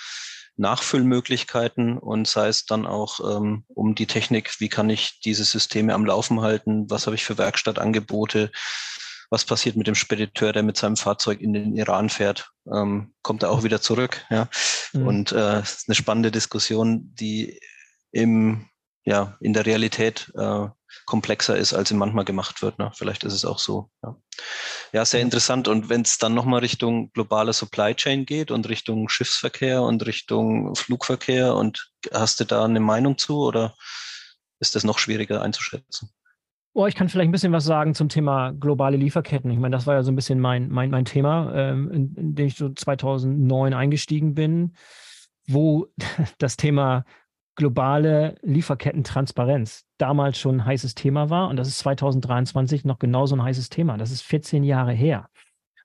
[0.55, 5.93] Nachfüllmöglichkeiten und sei es dann auch ähm, um die Technik, wie kann ich diese Systeme
[5.93, 8.51] am Laufen halten, was habe ich für Werkstattangebote,
[9.29, 13.41] was passiert mit dem Spediteur, der mit seinem Fahrzeug in den Iran fährt, ähm, kommt
[13.41, 14.23] er auch wieder zurück.
[14.29, 14.47] Ja?
[14.93, 15.07] Mhm.
[15.07, 17.59] Und äh, ist eine spannende Diskussion, die
[18.11, 18.69] im,
[19.05, 20.67] ja, in der Realität äh,
[21.05, 22.79] komplexer ist, als sie manchmal gemacht wird.
[22.79, 22.91] Ne?
[22.93, 23.89] Vielleicht ist es auch so.
[24.03, 24.15] Ja,
[24.93, 25.67] ja sehr interessant.
[25.67, 30.75] Und wenn es dann nochmal Richtung globale Supply Chain geht und Richtung Schiffsverkehr und Richtung
[30.75, 33.75] Flugverkehr und hast du da eine Meinung zu oder
[34.59, 36.09] ist das noch schwieriger einzuschätzen?
[36.75, 39.51] Oh, ich kann vielleicht ein bisschen was sagen zum Thema globale Lieferketten.
[39.51, 42.35] Ich meine, das war ja so ein bisschen mein, mein, mein Thema, ähm, in, in
[42.35, 44.75] dem ich so 2009 eingestiegen bin,
[45.47, 45.87] wo
[46.39, 47.05] das Thema
[47.55, 51.49] globale Lieferkettentransparenz damals schon ein heißes Thema war.
[51.49, 53.97] Und das ist 2023 noch genauso ein heißes Thema.
[53.97, 55.29] Das ist 14 Jahre her.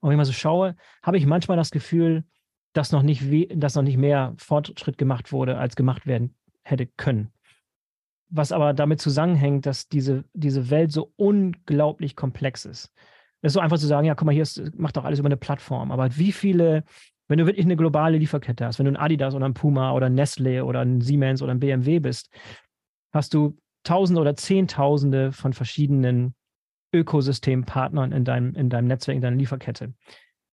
[0.00, 2.24] Und wenn ich mal so schaue, habe ich manchmal das Gefühl,
[2.72, 3.22] dass noch nicht,
[3.54, 7.32] dass noch nicht mehr Fortschritt gemacht wurde, als gemacht werden hätte können.
[8.28, 12.92] Was aber damit zusammenhängt, dass diese, diese Welt so unglaublich komplex ist.
[13.40, 15.28] Es ist so einfach zu sagen, ja, guck mal, hier ist, macht doch alles über
[15.28, 15.92] eine Plattform.
[15.92, 16.84] Aber wie viele
[17.28, 20.06] wenn du wirklich eine globale Lieferkette hast, wenn du ein Adidas oder ein Puma oder
[20.06, 22.30] ein Nestle oder ein Siemens oder ein BMW bist,
[23.12, 23.56] hast du
[23.88, 26.34] Tausende oder Zehntausende von verschiedenen
[26.92, 29.94] Ökosystempartnern in deinem, in deinem Netzwerk, in deiner Lieferkette.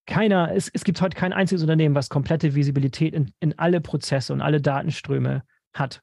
[0.08, 4.32] Keiner, es, es gibt heute kein einziges Unternehmen, was komplette Visibilität in, in alle Prozesse
[4.32, 6.02] und alle Datenströme hat.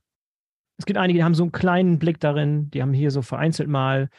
[0.77, 3.69] Es gibt einige, die haben so einen kleinen Blick darin, die haben hier so vereinzelt
[3.69, 4.11] mal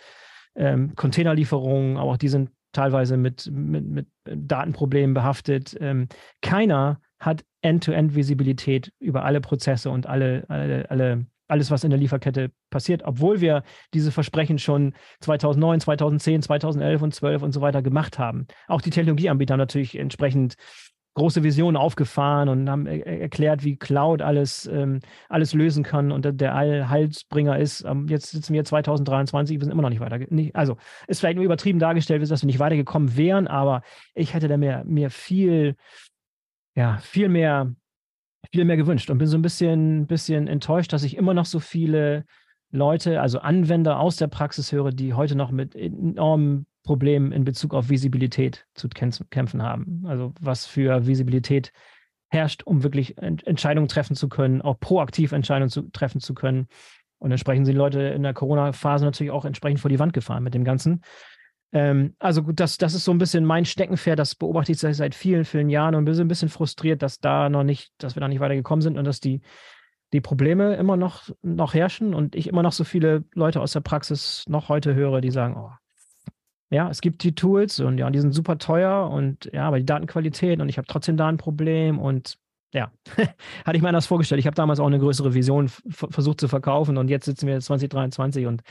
[0.55, 5.77] ähm, Containerlieferungen, aber auch die sind teilweise mit, mit, mit Datenproblemen behaftet.
[5.79, 6.07] Ähm,
[6.41, 12.51] keiner hat End-to-End-Visibilität über alle Prozesse und alle, alle, alle, alles, was in der Lieferkette
[12.69, 13.63] passiert, obwohl wir
[13.93, 18.47] diese Versprechen schon 2009, 2010, 2011 und 12 und so weiter gemacht haben.
[18.67, 20.55] Auch die Technologieanbieter natürlich entsprechend
[21.15, 26.55] große Visionen aufgefahren und haben erklärt, wie Cloud alles, ähm, alles lösen kann und der
[26.55, 27.83] Allhalsbringer ist.
[27.85, 30.19] Ähm, jetzt sitzen wir 2023, wir sind immer noch nicht weiter.
[30.29, 30.77] Nicht, also
[31.07, 33.83] ist vielleicht nur übertrieben dargestellt, dass wir nicht weitergekommen wären, aber
[34.15, 35.75] ich hätte da mir, mir viel,
[36.75, 37.75] ja, viel mehr,
[38.51, 41.59] viel mehr gewünscht und bin so ein bisschen, bisschen enttäuscht, dass ich immer noch so
[41.59, 42.25] viele
[42.71, 47.73] Leute, also Anwender aus der Praxis höre, die heute noch mit enormen Problem in Bezug
[47.73, 50.03] auf Visibilität zu kämpfen haben.
[50.05, 51.71] Also was für Visibilität
[52.29, 56.67] herrscht, um wirklich Entscheidungen treffen zu können, auch proaktiv Entscheidungen zu, treffen zu können.
[57.19, 60.53] Und entsprechend sind Leute in der Corona-Phase natürlich auch entsprechend vor die Wand gefahren mit
[60.53, 61.01] dem Ganzen.
[61.73, 64.95] Ähm, also gut, das, das ist so ein bisschen mein Steckenpferd, das beobachte ich seit,
[64.95, 68.15] seit vielen, vielen Jahren und bin so ein bisschen frustriert, dass da noch nicht, dass
[68.15, 69.41] wir da nicht weitergekommen sind und dass die,
[70.13, 73.81] die Probleme immer noch, noch herrschen und ich immer noch so viele Leute aus der
[73.81, 75.71] Praxis noch heute höre, die sagen, oh,
[76.69, 79.85] ja, es gibt die Tools und ja, die sind super teuer und ja, aber die
[79.85, 82.37] Datenqualität und ich habe trotzdem da ein Problem und
[82.71, 82.91] ja,
[83.65, 84.39] hatte ich mir anders vorgestellt.
[84.39, 88.45] Ich habe damals auch eine größere Vision versucht zu verkaufen und jetzt sitzen wir 2023
[88.45, 88.61] und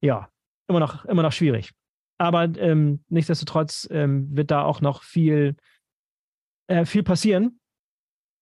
[0.00, 0.28] ja,
[0.68, 1.72] immer noch, immer noch schwierig.
[2.18, 5.56] Aber ähm, nichtsdestotrotz ähm, wird da auch noch viel,
[6.68, 7.58] äh, viel passieren.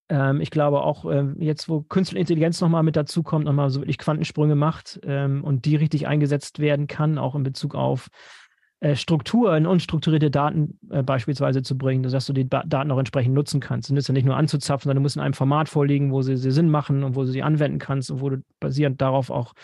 [0.08, 3.98] Ähm, ich glaube auch ähm, jetzt, wo Künstliche Intelligenz nochmal mit dazukommt, nochmal so wirklich
[3.98, 8.08] Quantensprünge macht ähm, und die richtig eingesetzt werden kann, auch in Bezug auf
[8.82, 12.98] äh, Struktur in unstrukturierte Daten äh, beispielsweise zu bringen, dass du die ba Daten auch
[12.98, 13.88] entsprechend nutzen kannst.
[13.88, 16.36] Und das ja nicht nur anzuzapfen, sondern du musst in einem Format vorliegen, wo sie,
[16.36, 19.54] sie Sinn machen und wo du sie anwenden kannst und wo du basierend darauf auch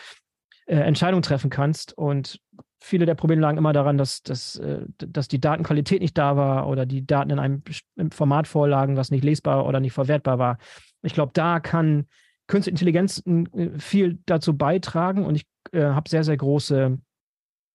[0.67, 1.99] äh, Entscheidungen treffen kannst.
[1.99, 2.41] Und
[2.81, 6.69] viele der Probleme lagen immer daran, dass, dass, äh, dass die Datenqualität nicht da war
[6.69, 7.63] oder die Daten in einem
[8.11, 10.59] Format vorlagen, was nicht lesbar oder nicht verwertbar war.
[11.03, 12.07] Ich glaube, da kann
[12.47, 16.99] Künstliche Intelligenz äh, viel dazu beitragen und ich äh, habe sehr, sehr große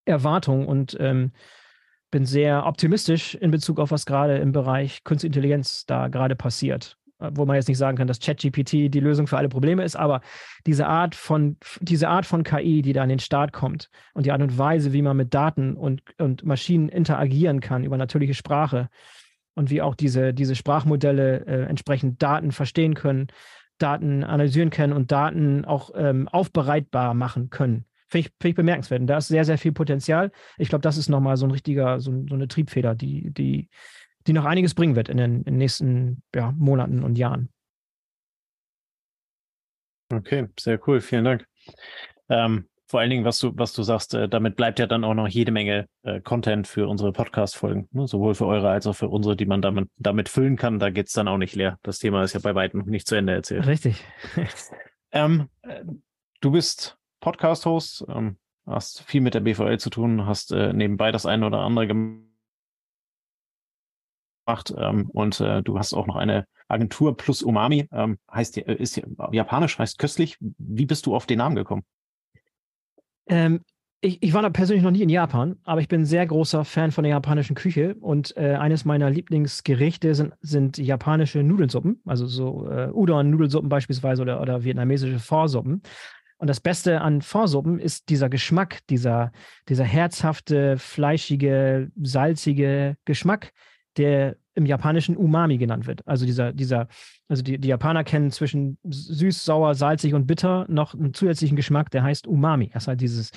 [0.05, 1.31] Erwartung und ähm,
[2.09, 6.97] bin sehr optimistisch in Bezug auf was gerade im Bereich Künstliche Intelligenz da gerade passiert.
[7.31, 10.21] Wo man jetzt nicht sagen kann, dass ChatGPT die Lösung für alle Probleme ist, aber
[10.65, 14.31] diese Art von, diese Art von KI, die da an den Start kommt und die
[14.31, 18.89] Art und Weise, wie man mit Daten und, und Maschinen interagieren kann über natürliche Sprache
[19.55, 23.27] und wie auch diese, diese Sprachmodelle äh, entsprechend Daten verstehen können,
[23.77, 27.85] Daten analysieren können und Daten auch ähm, aufbereitbar machen können.
[28.07, 29.01] Finde ich, find ich bemerkenswert.
[29.01, 30.31] Und da ist sehr, sehr viel Potenzial.
[30.57, 33.69] Ich glaube, das ist nochmal so ein richtiger, so, so, eine Triebfeder, die, die,
[34.27, 37.49] die noch einiges bringen wird in den, in den nächsten ja, Monaten und Jahren.
[40.11, 41.01] Okay, sehr cool.
[41.01, 41.47] Vielen Dank.
[42.29, 45.15] Ähm, vor allen Dingen, was du, was du sagst, äh, damit bleibt ja dann auch
[45.15, 48.07] noch jede Menge äh, Content für unsere Podcast-Folgen, ne?
[48.07, 50.77] sowohl für eure als auch für unsere, die man damit, damit füllen kann.
[50.77, 51.79] Da geht es dann auch nicht leer.
[51.81, 53.65] Das Thema ist ja bei weitem noch nicht zu Ende erzählt.
[53.65, 54.03] Richtig.
[55.11, 55.83] ähm, äh,
[56.41, 61.25] du bist Podcast-Host, ähm, hast viel mit der BVL zu tun, hast äh, nebenbei das
[61.25, 62.32] eine oder andere gemacht
[64.77, 69.01] ähm, und äh, du hast auch noch eine Agentur plus Umami, ähm, heißt äh, ist
[69.31, 70.37] japanisch, heißt köstlich.
[70.39, 71.83] Wie bist du auf den Namen gekommen?
[73.27, 73.61] Ähm,
[74.01, 76.91] ich, ich, war da persönlich noch nie in Japan, aber ich bin sehr großer Fan
[76.91, 82.67] von der japanischen Küche und äh, eines meiner Lieblingsgerichte sind, sind japanische Nudelsuppen, also so
[82.69, 85.81] äh, Udon-Nudelsuppen beispielsweise oder, oder vietnamesische Pho-Suppen.
[86.43, 89.31] Und das Beste an Vorsuppen ist dieser Geschmack, dieser,
[89.69, 93.53] dieser herzhafte, fleischige, salzige Geschmack,
[93.97, 96.07] der im Japanischen Umami genannt wird.
[96.07, 96.87] Also dieser, dieser,
[97.27, 101.89] also die, die Japaner kennen zwischen süß, sauer, salzig und bitter noch einen zusätzlichen Geschmack,
[101.91, 102.69] der heißt Umami.
[102.73, 103.31] Das ist halt dieses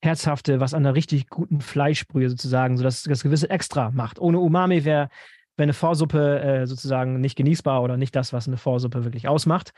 [0.00, 4.18] herzhafte, was an einer richtig guten Fleischbrühe sozusagen, so dass das gewisse Extra macht.
[4.18, 5.08] Ohne Umami wäre
[5.56, 9.72] wär eine Vorsuppe äh, sozusagen nicht genießbar oder nicht das, was eine Vorsuppe wirklich ausmacht.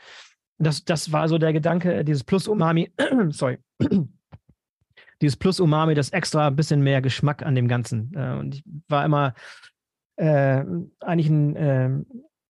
[0.57, 2.91] Das, das war so der Gedanke, dieses Plus-Umami,
[3.29, 3.59] sorry,
[5.21, 8.11] dieses Plus-Umami, das extra ein bisschen mehr Geschmack an dem Ganzen.
[8.15, 9.33] Äh, und ich war immer
[10.17, 10.63] äh,
[10.99, 11.89] eigentlich ein, äh,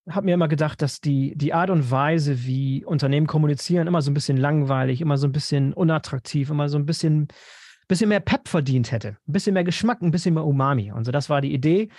[0.09, 4.09] habe mir immer gedacht, dass die, die Art und Weise, wie Unternehmen kommunizieren, immer so
[4.09, 7.27] ein bisschen langweilig, immer so ein bisschen unattraktiv, immer so ein bisschen,
[7.87, 9.17] bisschen mehr Pep verdient hätte.
[9.27, 10.91] Ein bisschen mehr Geschmack, ein bisschen mehr Umami.
[10.91, 11.89] Und so, das war die Idee.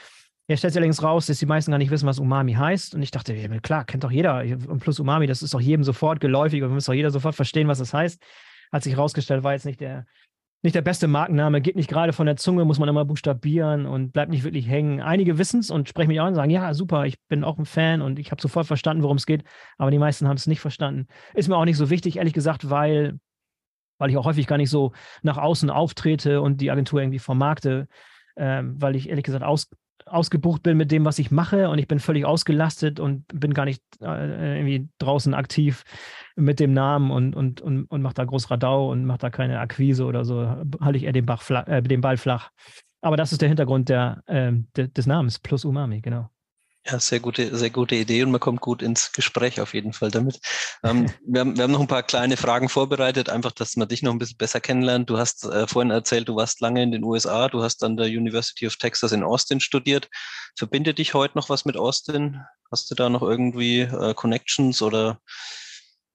[0.48, 2.94] Jetzt stellt sich allerdings raus, dass die meisten gar nicht wissen, was Umami heißt.
[2.94, 4.42] Und ich dachte, ja, klar, kennt doch jeder.
[4.68, 7.68] Und plus Umami, das ist doch jedem sofort geläufig und muss doch jeder sofort verstehen,
[7.68, 8.22] was das heißt.
[8.72, 10.06] Hat sich herausgestellt, war jetzt nicht der,
[10.62, 14.12] nicht der beste Markenname, geht nicht gerade von der Zunge, muss man immer buchstabieren und
[14.12, 15.00] bleibt nicht wirklich hängen.
[15.00, 17.64] Einige wissen es und sprechen mich an und sagen, ja, super, ich bin auch ein
[17.64, 19.44] Fan und ich habe sofort verstanden, worum es geht.
[19.76, 21.06] Aber die meisten haben es nicht verstanden.
[21.34, 23.20] Ist mir auch nicht so wichtig, ehrlich gesagt, weil,
[23.98, 24.92] weil ich auch häufig gar nicht so
[25.22, 27.86] nach außen auftrete und die Agentur irgendwie vermarkte,
[28.36, 29.70] ähm, weil ich ehrlich gesagt aus,
[30.06, 33.64] ausgebucht bin mit dem, was ich mache und ich bin völlig ausgelastet und bin gar
[33.64, 35.84] nicht äh, irgendwie draußen aktiv
[36.39, 39.59] mit dem Namen und, und, und, und mache da groß Radau und mache da keine
[39.59, 40.41] Akquise oder so,
[40.80, 42.51] halte ich eher den, Bach flach, äh, den Ball flach.
[43.01, 46.30] Aber das ist der Hintergrund der, äh, de, des Namens, plus Umami, genau.
[46.86, 50.11] Ja, sehr gute, sehr gute Idee und man kommt gut ins Gespräch auf jeden Fall
[50.11, 50.41] damit.
[50.82, 54.03] Ähm, wir, haben, wir haben noch ein paar kleine Fragen vorbereitet, einfach, dass man dich
[54.03, 55.11] noch ein bisschen besser kennenlernt.
[55.11, 58.07] Du hast äh, vorhin erzählt, du warst lange in den USA, du hast an der
[58.07, 60.09] University of Texas in Austin studiert.
[60.57, 62.41] Verbindet dich heute noch was mit Austin?
[62.70, 65.20] Hast du da noch irgendwie äh, Connections oder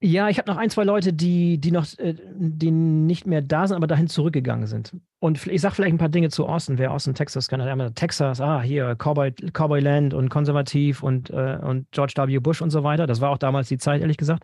[0.06, 3.66] ja, ich habe noch ein, zwei Leute, die, die noch, äh, die nicht mehr da
[3.66, 4.94] sind, aber dahin zurückgegangen sind.
[5.20, 6.78] Und ich sage vielleicht ein paar Dinge zu Austin.
[6.78, 11.58] Wer Austin, Texas kann, einmal Texas, ah, hier, Cowboy, Cowboy Land und konservativ und, äh,
[11.62, 12.40] und George W.
[12.40, 13.08] Bush und so weiter.
[13.08, 14.44] Das war auch damals die Zeit, ehrlich gesagt.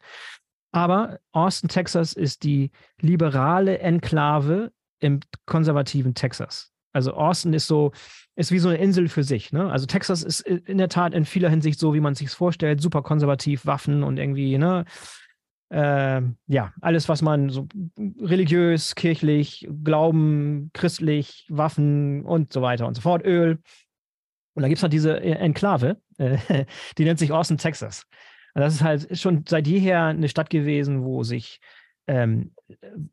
[0.71, 6.71] Aber Austin, Texas ist die liberale Enklave im konservativen Texas.
[6.93, 7.91] Also Austin ist so,
[8.37, 9.51] ist wie so eine Insel für sich.
[9.51, 9.69] Ne?
[9.69, 13.01] Also Texas ist in der Tat in vieler Hinsicht so, wie man sich vorstellt, super
[13.01, 14.85] konservativ, Waffen und irgendwie, ne,
[15.69, 17.67] äh, ja, alles, was man so
[18.19, 23.59] religiös, kirchlich, Glauben, christlich, Waffen und so weiter und so fort, Öl.
[24.55, 26.37] Und da gibt es halt diese e-, Enklave, äh,
[26.97, 28.05] die nennt sich Austin, Texas.
[28.55, 31.59] Und das ist halt schon seit jeher eine Stadt gewesen, wo sich
[32.07, 32.51] ähm,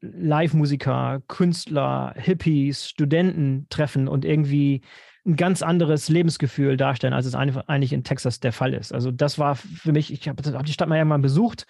[0.01, 4.81] Live-Musiker, Künstler, Hippies, Studenten treffen und irgendwie
[5.27, 8.93] ein ganz anderes Lebensgefühl darstellen, als es eigentlich in Texas der Fall ist.
[8.93, 11.67] Also das war für mich, ich habe hab die Stadt mal irgendwann besucht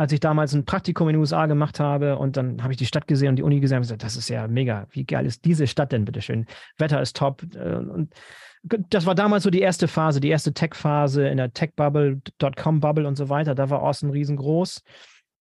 [0.00, 2.86] als ich damals ein Praktikum in den USA gemacht habe und dann habe ich die
[2.86, 4.86] Stadt gesehen und die Uni gesehen und gesagt, das ist ja mega.
[4.92, 6.46] Wie geil ist diese Stadt denn, bitteschön?
[6.78, 7.42] Wetter ist top.
[7.54, 8.14] Äh, und
[8.62, 13.16] das war damals so die erste Phase, die erste Tech-Phase in der Tech-Bubble, Dotcom-Bubble und
[13.16, 13.54] so weiter.
[13.54, 14.82] Da war Austin riesengroß.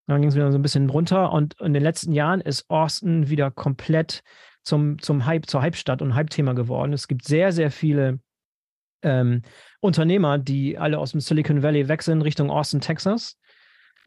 [0.08, 3.30] Dann ging es wieder so ein bisschen runter und in den letzten Jahren ist Austin
[3.30, 4.24] wieder komplett
[4.64, 6.92] zum, zum Hype, zur Hype-Stadt und Hype-Thema geworden.
[6.92, 8.20] Es gibt sehr, sehr viele
[9.04, 9.42] ähm,
[9.80, 13.38] Unternehmer, die alle aus dem Silicon Valley wechseln Richtung Austin, Texas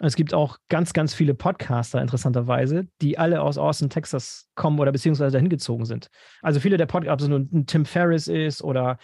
[0.06, 4.90] es gibt auch ganz, ganz viele Podcaster, interessanterweise, die alle aus Austin, Texas kommen oder
[4.90, 6.08] beziehungsweise dahin gezogen sind.
[6.42, 8.98] Also viele der Podcaster, ob es ein Tim Ferriss ist oder,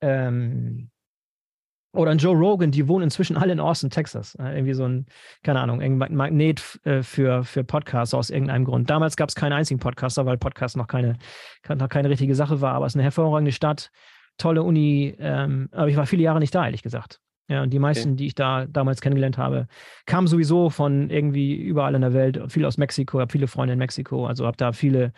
[0.00, 0.90] ähm,
[1.92, 4.36] oder ein Joe Rogan, die wohnen inzwischen alle in Austin, Texas.
[4.38, 5.06] irgendwie so ein,
[5.42, 8.88] keine Ahnung, ein Magnet äh, für, für Podcaster aus irgendeinem Grund.
[8.88, 11.16] Damals gab es keinen einzigen Podcaster, weil Podcast noch keine,
[11.68, 13.90] noch keine richtige Sache war, aber es ist eine hervorragende Stadt,
[14.38, 15.16] tolle Uni.
[15.18, 17.20] Ähm, aber ich war viele Jahre nicht da, ehrlich gesagt.
[17.50, 18.16] Ja, und die meisten, okay.
[18.16, 19.66] die ich da damals kennengelernt habe,
[20.06, 23.78] kamen sowieso von irgendwie überall in der Welt, viel aus Mexiko, habe viele Freunde in
[23.80, 25.12] Mexiko, also habe da viele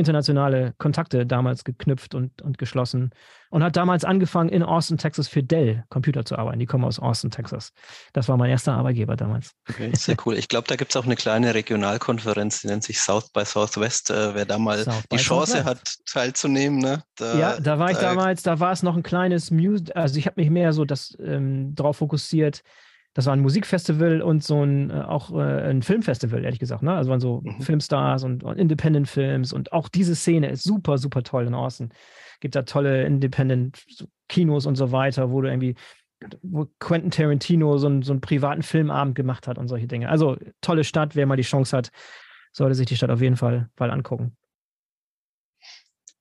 [0.00, 3.10] internationale Kontakte damals geknüpft und, und geschlossen
[3.50, 6.58] und hat damals angefangen, in Austin, Texas für Dell Computer zu arbeiten.
[6.58, 7.72] Die kommen aus Austin, Texas.
[8.12, 9.52] Das war mein erster Arbeitgeber damals.
[9.68, 10.36] Okay, sehr cool.
[10.36, 14.10] Ich glaube, da gibt es auch eine kleine Regionalkonferenz, die nennt sich South by Southwest.
[14.10, 15.66] Äh, wer da mal South die Chance Southwest.
[15.66, 16.78] hat, teilzunehmen.
[16.78, 17.02] Ne?
[17.16, 20.18] Da, ja, da war ich da, damals, da war es noch ein kleines Music, also
[20.18, 22.62] ich habe mich mehr so das ähm, darauf fokussiert,
[23.14, 26.82] das war ein Musikfestival und so ein äh, auch äh, ein Filmfestival, ehrlich gesagt.
[26.82, 26.94] Ne?
[26.94, 27.60] Also waren so mhm.
[27.60, 31.90] Filmstars und, und Independent Films und auch diese Szene ist super, super toll in Austin.
[32.40, 33.84] Gibt da tolle Independent
[34.28, 35.74] Kinos und so weiter, wo du irgendwie,
[36.42, 40.08] wo Quentin Tarantino so, einen, so einen privaten Filmabend gemacht hat und solche Dinge.
[40.08, 41.90] Also tolle Stadt, wer mal die Chance hat,
[42.52, 44.36] sollte sich die Stadt auf jeden Fall, Fall angucken.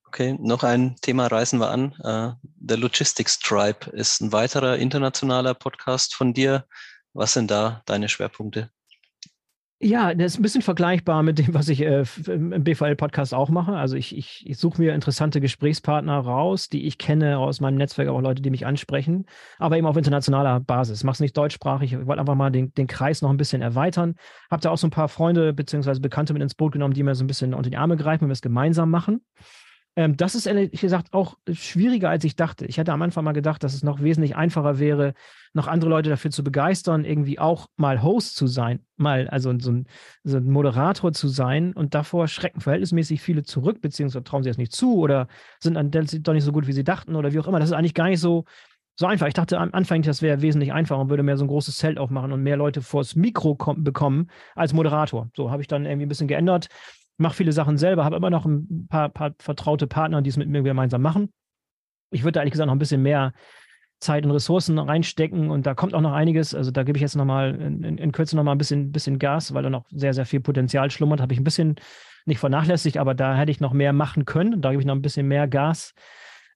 [0.09, 1.93] Okay, noch ein Thema reißen wir an.
[2.03, 6.65] Uh, der Logistics Tribe ist ein weiterer internationaler Podcast von dir.
[7.13, 8.71] Was sind da deine Schwerpunkte?
[9.79, 13.73] Ja, das ist ein bisschen vergleichbar mit dem, was ich äh, im BVL-Podcast auch mache.
[13.73, 18.09] Also ich, ich, ich suche mir interessante Gesprächspartner raus, die ich kenne aus meinem Netzwerk,
[18.09, 19.27] auch Leute, die mich ansprechen,
[19.59, 21.03] aber eben auf internationaler Basis.
[21.03, 21.93] Es nicht deutschsprachig.
[21.93, 24.15] Ich wollte einfach mal den, den Kreis noch ein bisschen erweitern.
[24.49, 25.99] Habe da auch so ein paar Freunde bzw.
[25.99, 28.29] Bekannte mit ins Boot genommen, die mir so ein bisschen unter die Arme greifen und
[28.29, 29.21] wir es gemeinsam machen.
[29.99, 32.65] Ähm, das ist ehrlich gesagt auch schwieriger, als ich dachte.
[32.65, 35.13] Ich hätte am Anfang mal gedacht, dass es noch wesentlich einfacher wäre,
[35.51, 39.73] noch andere Leute dafür zu begeistern, irgendwie auch mal Host zu sein, mal also so
[39.73, 39.87] ein,
[40.23, 41.73] so ein Moderator zu sein.
[41.73, 45.27] Und davor schrecken verhältnismäßig viele zurück, beziehungsweise trauen sie das nicht zu oder
[45.59, 47.59] sind dann doch nicht so gut, wie sie dachten oder wie auch immer.
[47.59, 48.45] Das ist eigentlich gar nicht so,
[48.95, 49.27] so einfach.
[49.27, 51.97] Ich dachte am Anfang, das wäre wesentlich einfacher und würde mehr so ein großes Zelt
[51.97, 55.29] aufmachen und mehr Leute vors Mikro bekommen als Moderator.
[55.35, 56.69] So habe ich dann irgendwie ein bisschen geändert
[57.19, 60.49] mache viele Sachen selber, habe immer noch ein paar, paar vertraute Partner, die es mit
[60.49, 61.31] mir gemeinsam machen.
[62.11, 63.33] Ich würde da ehrlich gesagt noch ein bisschen mehr
[63.99, 66.55] Zeit und Ressourcen reinstecken und da kommt auch noch einiges.
[66.55, 69.53] Also da gebe ich jetzt nochmal in, in, in Kürze nochmal ein bisschen, bisschen Gas,
[69.53, 71.19] weil da noch sehr, sehr viel Potenzial schlummert.
[71.19, 71.75] Habe ich ein bisschen
[72.25, 74.61] nicht vernachlässigt, aber da hätte ich noch mehr machen können.
[74.61, 75.93] Da gebe ich noch ein bisschen mehr Gas,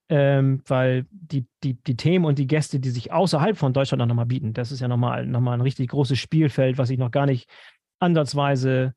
[0.08, 4.06] ähm, weil die, die, die Themen und die Gäste, die sich außerhalb von Deutschland auch
[4.06, 7.26] nochmal bieten, das ist ja nochmal noch ein richtig großes Spielfeld, was ich noch gar
[7.26, 7.50] nicht
[7.98, 8.94] ansatzweise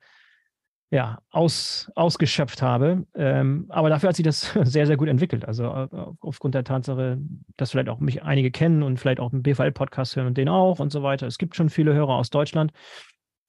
[0.90, 3.06] ja, aus, ausgeschöpft habe.
[3.14, 5.46] Ähm, aber dafür hat sich das sehr, sehr gut entwickelt.
[5.46, 5.88] Also äh,
[6.22, 7.18] aufgrund der Tatsache,
[7.58, 10.80] dass vielleicht auch mich einige kennen und vielleicht auch einen BVL-Podcast hören und den auch
[10.80, 11.28] und so weiter.
[11.28, 12.72] Es gibt schon viele Hörer aus Deutschland.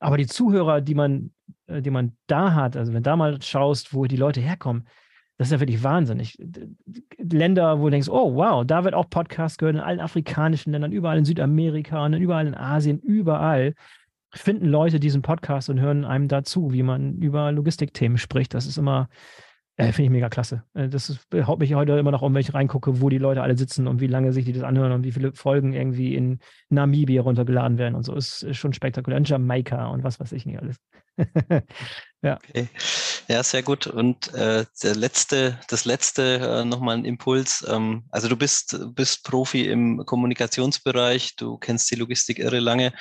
[0.00, 1.32] Aber die Zuhörer, die man,
[1.66, 4.88] äh, die man da hat, also wenn da mal schaust, wo die Leute herkommen,
[5.36, 6.36] das ist ja wirklich wahnsinnig.
[7.18, 10.90] Länder, wo du denkst, oh wow, da wird auch Podcast gehört, in allen afrikanischen Ländern,
[10.90, 13.74] überall in Südamerika und überall in Asien, überall
[14.38, 18.54] finden Leute diesen Podcast und hören einem dazu, wie man über Logistikthemen spricht.
[18.54, 19.08] Das ist immer,
[19.76, 20.64] äh, finde ich mega klasse.
[20.74, 23.42] Äh, das ist, haut mich heute immer noch um, wenn ich reingucke, wo die Leute
[23.42, 26.40] alle sitzen und wie lange sich die das anhören und wie viele Folgen irgendwie in
[26.68, 28.14] Namibia runtergeladen werden und so.
[28.14, 29.18] Ist, ist schon spektakulär.
[29.18, 30.76] In Jamaika und was weiß ich nicht alles.
[32.22, 32.36] ja.
[32.36, 32.68] Okay.
[33.28, 33.86] Ja, sehr gut.
[33.86, 37.66] Und äh, der letzte, das letzte äh, nochmal ein Impuls.
[37.68, 42.92] Ähm, also du bist, bist Profi im Kommunikationsbereich, du kennst die Logistik irre lange.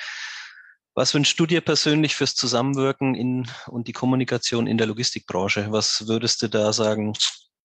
[0.98, 5.68] Was wünschst du dir persönlich fürs Zusammenwirken in, und die Kommunikation in der Logistikbranche?
[5.70, 7.12] Was würdest du da sagen,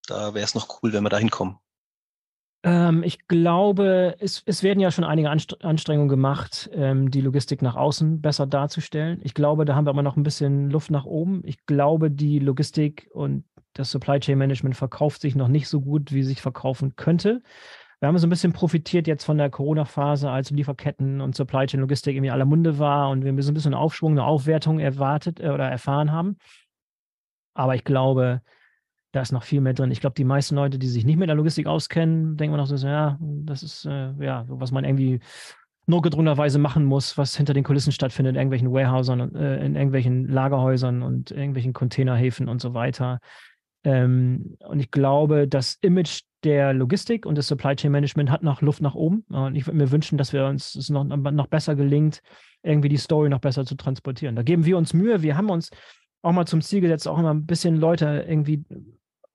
[0.06, 1.56] da wäre es noch cool, wenn wir da hinkommen?
[2.62, 7.74] Ähm, ich glaube, es, es, werden ja schon einige Anstrengungen gemacht, ähm, die Logistik nach
[7.74, 9.20] außen besser darzustellen.
[9.24, 11.42] Ich glaube, da haben wir immer noch ein bisschen Luft nach oben.
[11.44, 16.12] Ich glaube, die Logistik und das Supply Chain Management verkauft sich noch nicht so gut,
[16.12, 17.42] wie sich verkaufen könnte
[18.04, 21.80] wir haben so ein bisschen profitiert jetzt von der Corona-Phase, als Lieferketten und Supply Chain
[21.80, 25.48] Logistik irgendwie aller Munde war und wir so ein bisschen Aufschwung, eine Aufwertung erwartet äh,
[25.48, 26.36] oder erfahren haben.
[27.54, 28.42] Aber ich glaube,
[29.12, 29.90] da ist noch viel mehr drin.
[29.90, 32.76] Ich glaube, die meisten Leute, die sich nicht mit der Logistik auskennen, denken noch so,
[32.86, 35.20] ja, das ist äh, ja, was man irgendwie
[35.86, 41.02] notgedrungenerweise machen muss, was hinter den Kulissen stattfindet, in irgendwelchen Warehousern, äh, in irgendwelchen Lagerhäusern
[41.02, 43.20] und irgendwelchen Containerhäfen und so weiter.
[43.82, 48.60] Ähm, und ich glaube, das Image der Logistik und des Supply Chain Management hat noch
[48.60, 49.24] Luft nach oben.
[49.28, 52.22] Und ich würde mir wünschen, dass wir uns es noch, noch besser gelingt,
[52.62, 54.36] irgendwie die Story noch besser zu transportieren.
[54.36, 55.22] Da geben wir uns Mühe.
[55.22, 55.70] Wir haben uns
[56.22, 58.64] auch mal zum Ziel gesetzt, auch immer ein bisschen Leute irgendwie,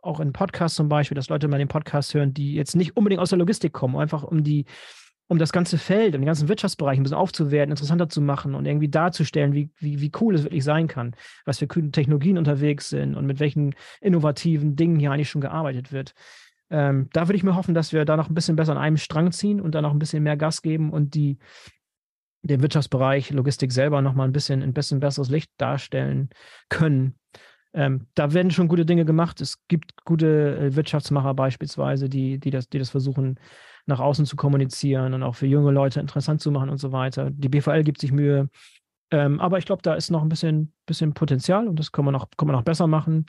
[0.02, 3.22] auch in Podcasts zum Beispiel, dass Leute mal den Podcast hören, die jetzt nicht unbedingt
[3.22, 4.66] aus der Logistik kommen, einfach um die,
[5.28, 8.66] um das ganze Feld, um den ganzen Wirtschaftsbereich ein bisschen aufzuwerten, interessanter zu machen und
[8.66, 13.16] irgendwie darzustellen, wie, wie, wie cool es wirklich sein kann, was für Technologien unterwegs sind
[13.16, 16.14] und mit welchen innovativen Dingen hier eigentlich schon gearbeitet wird.
[16.70, 18.98] Ähm, da würde ich mir hoffen, dass wir da noch ein bisschen besser an einem
[18.98, 21.38] Strang ziehen und da noch ein bisschen mehr Gas geben und die,
[22.42, 26.30] den Wirtschaftsbereich Logistik selber noch mal ein bisschen ein bisschen besseres Licht darstellen
[26.70, 27.16] können.
[27.74, 29.42] Ähm, da werden schon gute Dinge gemacht.
[29.42, 33.40] Es gibt gute äh, Wirtschaftsmacher beispielsweise, die, die, das, die das versuchen
[33.86, 37.30] nach außen zu kommunizieren und auch für junge Leute interessant zu machen und so weiter.
[37.32, 38.50] Die BVL gibt sich Mühe.
[39.12, 42.14] Ähm, aber ich glaube, da ist noch ein bisschen, bisschen Potenzial und das kann man
[42.14, 43.26] noch, kann man noch besser machen.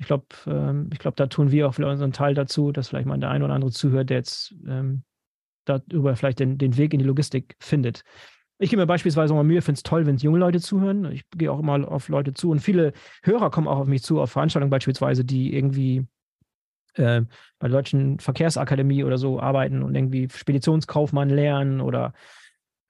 [0.00, 3.06] Ich glaube, ähm, ich glaube, da tun wir auch vielleicht unseren Teil dazu, dass vielleicht
[3.06, 5.04] mal der eine oder andere zuhört, der jetzt ähm,
[5.66, 8.02] darüber vielleicht den, den Weg in die Logistik findet.
[8.58, 11.12] Ich gebe mir beispielsweise mal Mühe, finde es toll, wenn junge Leute zuhören.
[11.12, 12.92] Ich gehe auch immer auf Leute zu und viele
[13.22, 16.06] Hörer kommen auch auf mich zu, auf Veranstaltungen beispielsweise, die irgendwie
[16.94, 17.22] äh,
[17.58, 22.14] bei der Deutschen Verkehrsakademie oder so arbeiten und irgendwie Speditionskaufmann lernen oder,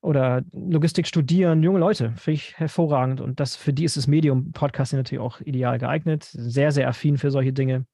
[0.02, 1.62] oder Logistik studieren.
[1.62, 3.20] Junge Leute, finde ich hervorragend.
[3.20, 6.24] Und das für die ist das Medium Podcasting natürlich auch ideal geeignet.
[6.24, 7.86] Sehr, sehr affin für solche Dinge.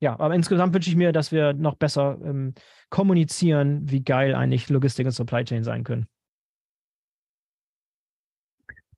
[0.00, 2.54] Ja, aber insgesamt wünsche ich mir, dass wir noch besser ähm,
[2.90, 6.06] kommunizieren, wie geil eigentlich Logistik und Supply Chain sein können.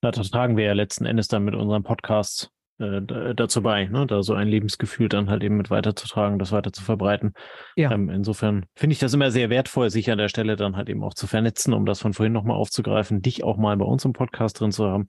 [0.01, 4.07] Da tragen wir ja letzten Endes dann mit unserem Podcast äh, dazu bei, ne?
[4.07, 7.35] da so ein Lebensgefühl dann halt eben mit weiterzutragen, das weiter zu verbreiten.
[7.77, 7.91] Ja.
[7.91, 11.03] Ähm, insofern finde ich das immer sehr wertvoll, sich an der Stelle dann halt eben
[11.03, 14.13] auch zu vernetzen, um das von vorhin nochmal aufzugreifen, dich auch mal bei uns im
[14.13, 15.09] Podcast drin zu haben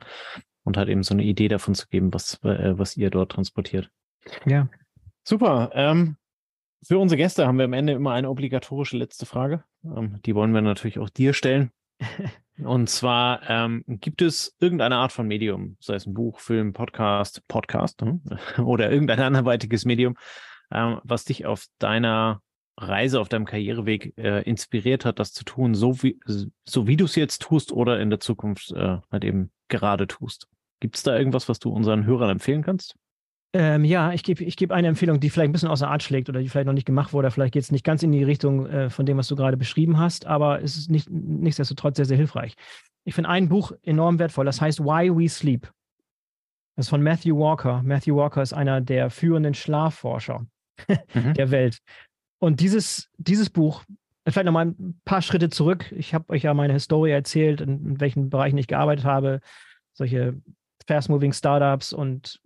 [0.63, 3.89] und halt eben so eine Idee davon zu geben, was, äh, was ihr dort transportiert.
[4.45, 4.67] Ja.
[5.23, 5.71] Super.
[5.73, 6.17] Ähm,
[6.81, 9.63] für unsere Gäste haben wir am Ende immer eine obligatorische letzte Frage.
[9.83, 11.71] Ähm, die wollen wir natürlich auch dir stellen.
[12.63, 17.41] Und zwar ähm, gibt es irgendeine Art von Medium, sei es ein Buch, Film, Podcast,
[17.47, 18.21] Podcast hm?
[18.65, 20.15] oder irgendein anderweitiges Medium,
[20.71, 22.41] ähm, was dich auf deiner
[22.77, 26.19] Reise, auf deinem Karriereweg äh, inspiriert hat, das zu tun, so wie,
[26.65, 30.47] so wie du es jetzt tust oder in der Zukunft äh, halt eben gerade tust.
[30.79, 32.95] Gibt es da irgendwas, was du unseren Hörern empfehlen kannst?
[33.51, 36.29] Ähm, ja, ich gebe ich geb eine Empfehlung, die vielleicht ein bisschen außer Art schlägt
[36.29, 37.31] oder die vielleicht noch nicht gemacht wurde.
[37.31, 39.97] Vielleicht geht es nicht ganz in die Richtung äh, von dem, was du gerade beschrieben
[39.97, 42.53] hast, aber es ist nicht, nichtsdestotrotz sehr, sehr hilfreich.
[43.05, 45.71] Ich finde ein Buch enorm wertvoll, das heißt Why We Sleep.
[46.75, 47.81] Das ist von Matthew Walker.
[47.83, 50.45] Matthew Walker ist einer der führenden Schlafforscher
[51.13, 51.33] mhm.
[51.33, 51.79] der Welt.
[52.37, 53.83] Und dieses, dieses Buch,
[54.27, 55.91] vielleicht nochmal ein paar Schritte zurück.
[55.91, 59.41] Ich habe euch ja meine Historie erzählt, in, in welchen Bereichen ich gearbeitet habe.
[59.93, 60.39] Solche
[60.89, 62.41] fast-moving Startups und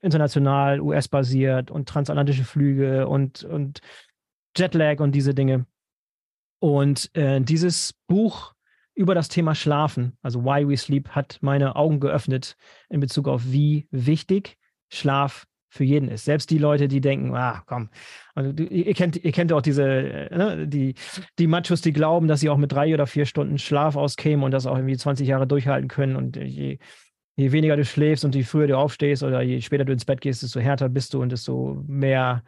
[0.00, 3.80] international, US-basiert und transatlantische Flüge und, und
[4.56, 5.66] Jetlag und diese Dinge.
[6.58, 8.54] Und äh, dieses Buch
[8.96, 12.56] über das Thema Schlafen, also Why We Sleep, hat meine Augen geöffnet
[12.88, 14.56] in Bezug auf, wie wichtig
[14.88, 16.24] Schlaf für jeden ist.
[16.24, 17.90] Selbst die Leute, die denken, ah, komm,
[18.34, 20.94] also, ihr, kennt, ihr kennt auch diese, äh, ne, die,
[21.38, 24.50] die Machos, die glauben, dass sie auch mit drei oder vier Stunden Schlaf auskämen und
[24.50, 26.78] das auch irgendwie 20 Jahre durchhalten können und je,
[27.36, 30.20] je weniger du schläfst und je früher du aufstehst oder je später du ins Bett
[30.20, 32.42] gehst, desto härter bist du und desto mehr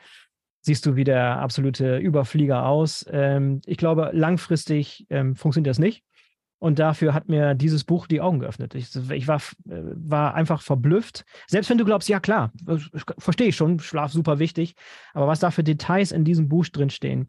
[0.62, 3.06] siehst du wie der absolute Überflieger aus.
[3.10, 6.02] Ähm, ich glaube, langfristig ähm, funktioniert das nicht.
[6.60, 8.74] Und dafür hat mir dieses Buch die Augen geöffnet.
[8.74, 9.36] Ich, ich war,
[9.68, 11.24] äh, war einfach verblüfft.
[11.46, 12.52] Selbst wenn du glaubst, ja klar,
[13.18, 14.74] verstehe ich schon, Schlaf super wichtig.
[15.14, 17.28] Aber was da für Details in diesem Buch drinstehen,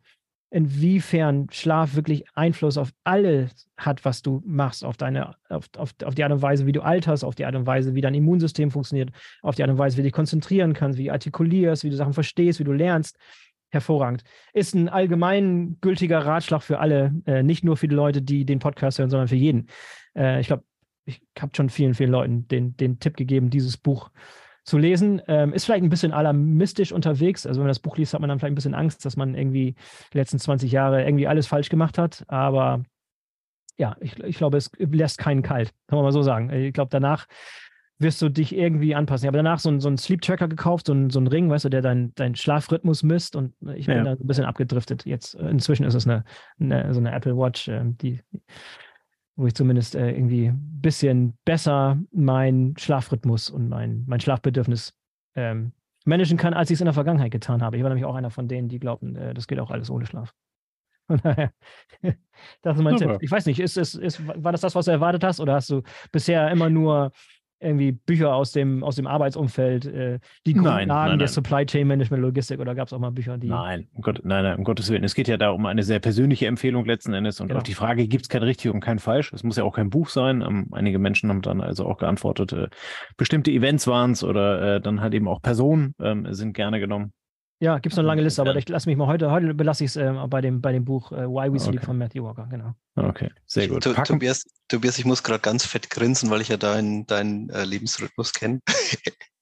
[0.52, 6.16] inwiefern Schlaf wirklich Einfluss auf alles hat, was du machst, auf deine, auf, auf, auf
[6.16, 8.72] die Art und Weise, wie du alterst, auf die Art und Weise, wie dein Immunsystem
[8.72, 11.90] funktioniert, auf die Art und Weise, wie du dich konzentrieren kannst, wie du artikulierst, wie
[11.90, 13.18] du Sachen verstehst, wie du lernst.
[13.72, 14.24] Hervorragend.
[14.52, 18.58] Ist ein allgemein gültiger Ratschlag für alle, äh, nicht nur für die Leute, die den
[18.58, 19.68] Podcast hören, sondern für jeden.
[20.16, 20.64] Äh, ich glaube,
[21.06, 24.10] ich habe schon vielen, vielen Leuten den, den Tipp gegeben, dieses Buch
[24.70, 25.22] zu lesen.
[25.28, 27.46] Ähm, ist vielleicht ein bisschen alarmistisch unterwegs.
[27.46, 29.36] Also wenn man das Buch liest, hat man dann vielleicht ein bisschen Angst, dass man
[29.36, 29.76] irgendwie
[30.14, 32.24] die letzten 20 Jahre irgendwie alles falsch gemacht hat.
[32.28, 32.84] Aber
[33.78, 36.50] ja, ich, ich glaube, es lässt keinen kalt, kann man mal so sagen.
[36.52, 37.28] Ich glaube, danach
[37.98, 39.26] wirst du dich irgendwie anpassen.
[39.26, 41.66] Ich habe danach so, so einen Sleep Tracker gekauft, so einen, so einen Ring, weißt
[41.66, 44.04] du, der deinen dein Schlafrhythmus misst und ich bin ja.
[44.04, 45.06] da ein bisschen abgedriftet.
[45.06, 46.24] Jetzt äh, inzwischen ist es eine,
[46.60, 48.22] eine so eine Apple Watch, ähm, die
[49.40, 54.94] wo ich zumindest äh, irgendwie ein bisschen besser meinen Schlafrhythmus und mein, mein Schlafbedürfnis
[55.36, 55.72] ähm,
[56.04, 57.78] managen kann, als ich es in der Vergangenheit getan habe.
[57.78, 60.06] Ich war nämlich auch einer von denen, die glaubten, äh, das geht auch alles ohne
[60.06, 60.34] Schlaf.
[61.08, 61.52] Von daher,
[62.62, 63.14] das ist mein Super.
[63.14, 63.24] Tipp.
[63.24, 65.70] Ich weiß nicht, ist, ist, ist, war das das, was du erwartet hast, oder hast
[65.70, 67.12] du bisher immer nur
[67.60, 71.88] irgendwie Bücher aus dem, aus dem Arbeitsumfeld, äh, die Grundlagen nein, nein, der Supply Chain
[71.88, 73.48] Management Logistik oder gab es auch mal Bücher, die.
[73.48, 75.04] Nein, um Gott, nein, nein, um Gottes Willen.
[75.04, 77.60] Es geht ja da um eine sehr persönliche Empfehlung letzten Endes und genau.
[77.60, 79.34] auf die Frage, gibt es kein richtig und kein falsch?
[79.34, 80.42] Es muss ja auch kein Buch sein.
[80.42, 82.68] Ähm, einige Menschen haben dann also auch geantwortet, äh,
[83.18, 87.14] bestimmte Events waren es oder äh, dann halt eben auch Personen ähm, sind gerne genommen.
[87.62, 89.90] Ja, gibt es eine lange Liste, aber ich lasse mich mal heute, heute belasse ich
[89.90, 91.86] es äh, bei, dem, bei dem Buch äh, Why We Sleep okay.
[91.86, 92.74] von Matthew Walker, genau.
[92.96, 93.84] Okay, sehr gut.
[93.84, 98.34] Tobias, Tobias, ich muss gerade ganz fett grinsen, weil ich ja deinen dein, äh, Lebensrhythmus
[98.34, 98.62] kenne.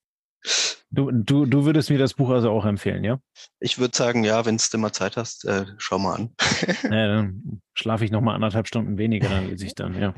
[0.90, 3.20] Du, du, du würdest mir das Buch also auch empfehlen, ja?
[3.60, 6.30] Ich würde sagen, ja, wenn du mal Zeit hast, äh, schau mal an.
[6.84, 10.14] ja, dann schlafe ich noch mal anderthalb Stunden weniger, dann lese ich dann, ja.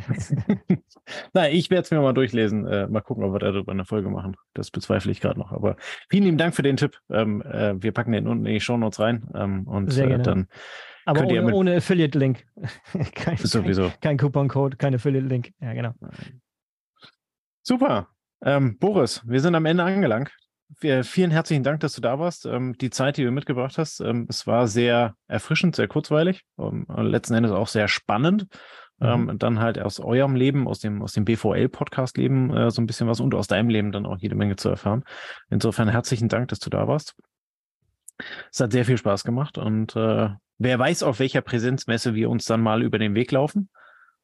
[1.32, 2.66] Na, ich werde es mir mal durchlesen.
[2.68, 4.36] Äh, mal gucken, ob wir darüber eine Folge machen.
[4.54, 5.50] Das bezweifle ich gerade noch.
[5.50, 5.76] Aber
[6.08, 6.98] vielen lieben Dank für den Tipp.
[7.10, 9.28] Ähm, äh, wir packen den unten in die Shownotes rein.
[9.34, 10.46] Ähm, und Sehr äh, dann
[11.04, 12.46] Aber ohne, ohne Affiliate-Link.
[13.14, 13.88] kein, Sowieso.
[13.88, 15.52] Kein, kein Coupon-Code, kein Affiliate-Link.
[15.60, 15.94] Ja, genau.
[17.62, 18.08] Super.
[18.42, 20.32] Ähm, Boris, wir sind am Ende angelangt.
[20.78, 22.46] Wir, vielen herzlichen Dank, dass du da warst.
[22.46, 26.86] Ähm, die Zeit, die du mitgebracht hast, ähm, es war sehr erfrischend, sehr kurzweilig, ähm,
[26.88, 28.46] letzten Endes auch sehr spannend.
[29.02, 29.38] Mhm.
[29.38, 33.18] dann halt aus eurem Leben, aus dem, aus dem BVL-Podcast-Leben äh, so ein bisschen was
[33.20, 35.04] und aus deinem Leben dann auch jede Menge zu erfahren.
[35.48, 37.16] Insofern herzlichen Dank, dass du da warst.
[38.52, 40.28] Es hat sehr viel Spaß gemacht und äh,
[40.58, 43.70] wer weiß, auf welcher Präsenzmesse wir uns dann mal über den Weg laufen.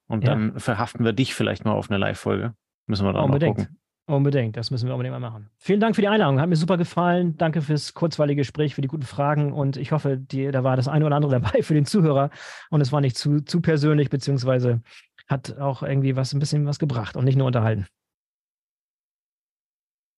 [0.08, 0.30] Und ja.
[0.30, 2.54] dann verhaften wir dich vielleicht mal auf eine Live-Folge.
[2.86, 3.56] Müssen wir dann Unbedingt.
[3.56, 3.80] mal gucken.
[4.08, 5.50] Unbedingt, das müssen wir unbedingt mal machen.
[5.58, 7.36] Vielen Dank für die Einladung, hat mir super gefallen.
[7.38, 10.86] Danke fürs kurzweilige Gespräch, für die guten Fragen und ich hoffe, die, da war das
[10.86, 12.30] eine oder andere dabei für den Zuhörer
[12.70, 14.80] und es war nicht zu, zu persönlich, beziehungsweise
[15.26, 17.86] hat auch irgendwie was ein bisschen was gebracht und nicht nur unterhalten.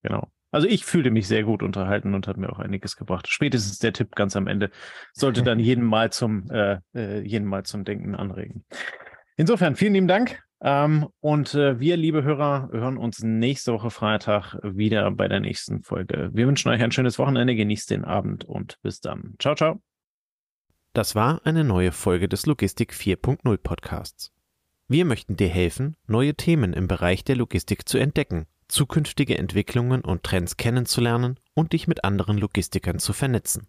[0.03, 0.29] Genau.
[0.51, 3.29] Also ich fühlte mich sehr gut unterhalten und hat mir auch einiges gebracht.
[3.29, 4.71] Spätestens der Tipp ganz am Ende
[5.13, 8.65] sollte dann jeden Mal zum, äh, äh, jeden Mal zum Denken anregen.
[9.37, 10.43] Insofern vielen lieben Dank.
[10.61, 15.83] Ähm, und äh, wir, liebe Hörer, hören uns nächste Woche Freitag wieder bei der nächsten
[15.83, 16.31] Folge.
[16.33, 19.35] Wir wünschen euch ein schönes Wochenende, genießt den Abend und bis dann.
[19.39, 19.81] Ciao, ciao.
[20.95, 24.33] Das war eine neue Folge des Logistik 4.0 Podcasts.
[24.89, 30.23] Wir möchten dir helfen, neue Themen im Bereich der Logistik zu entdecken, zukünftige Entwicklungen und
[30.25, 33.69] Trends kennenzulernen und dich mit anderen Logistikern zu vernetzen.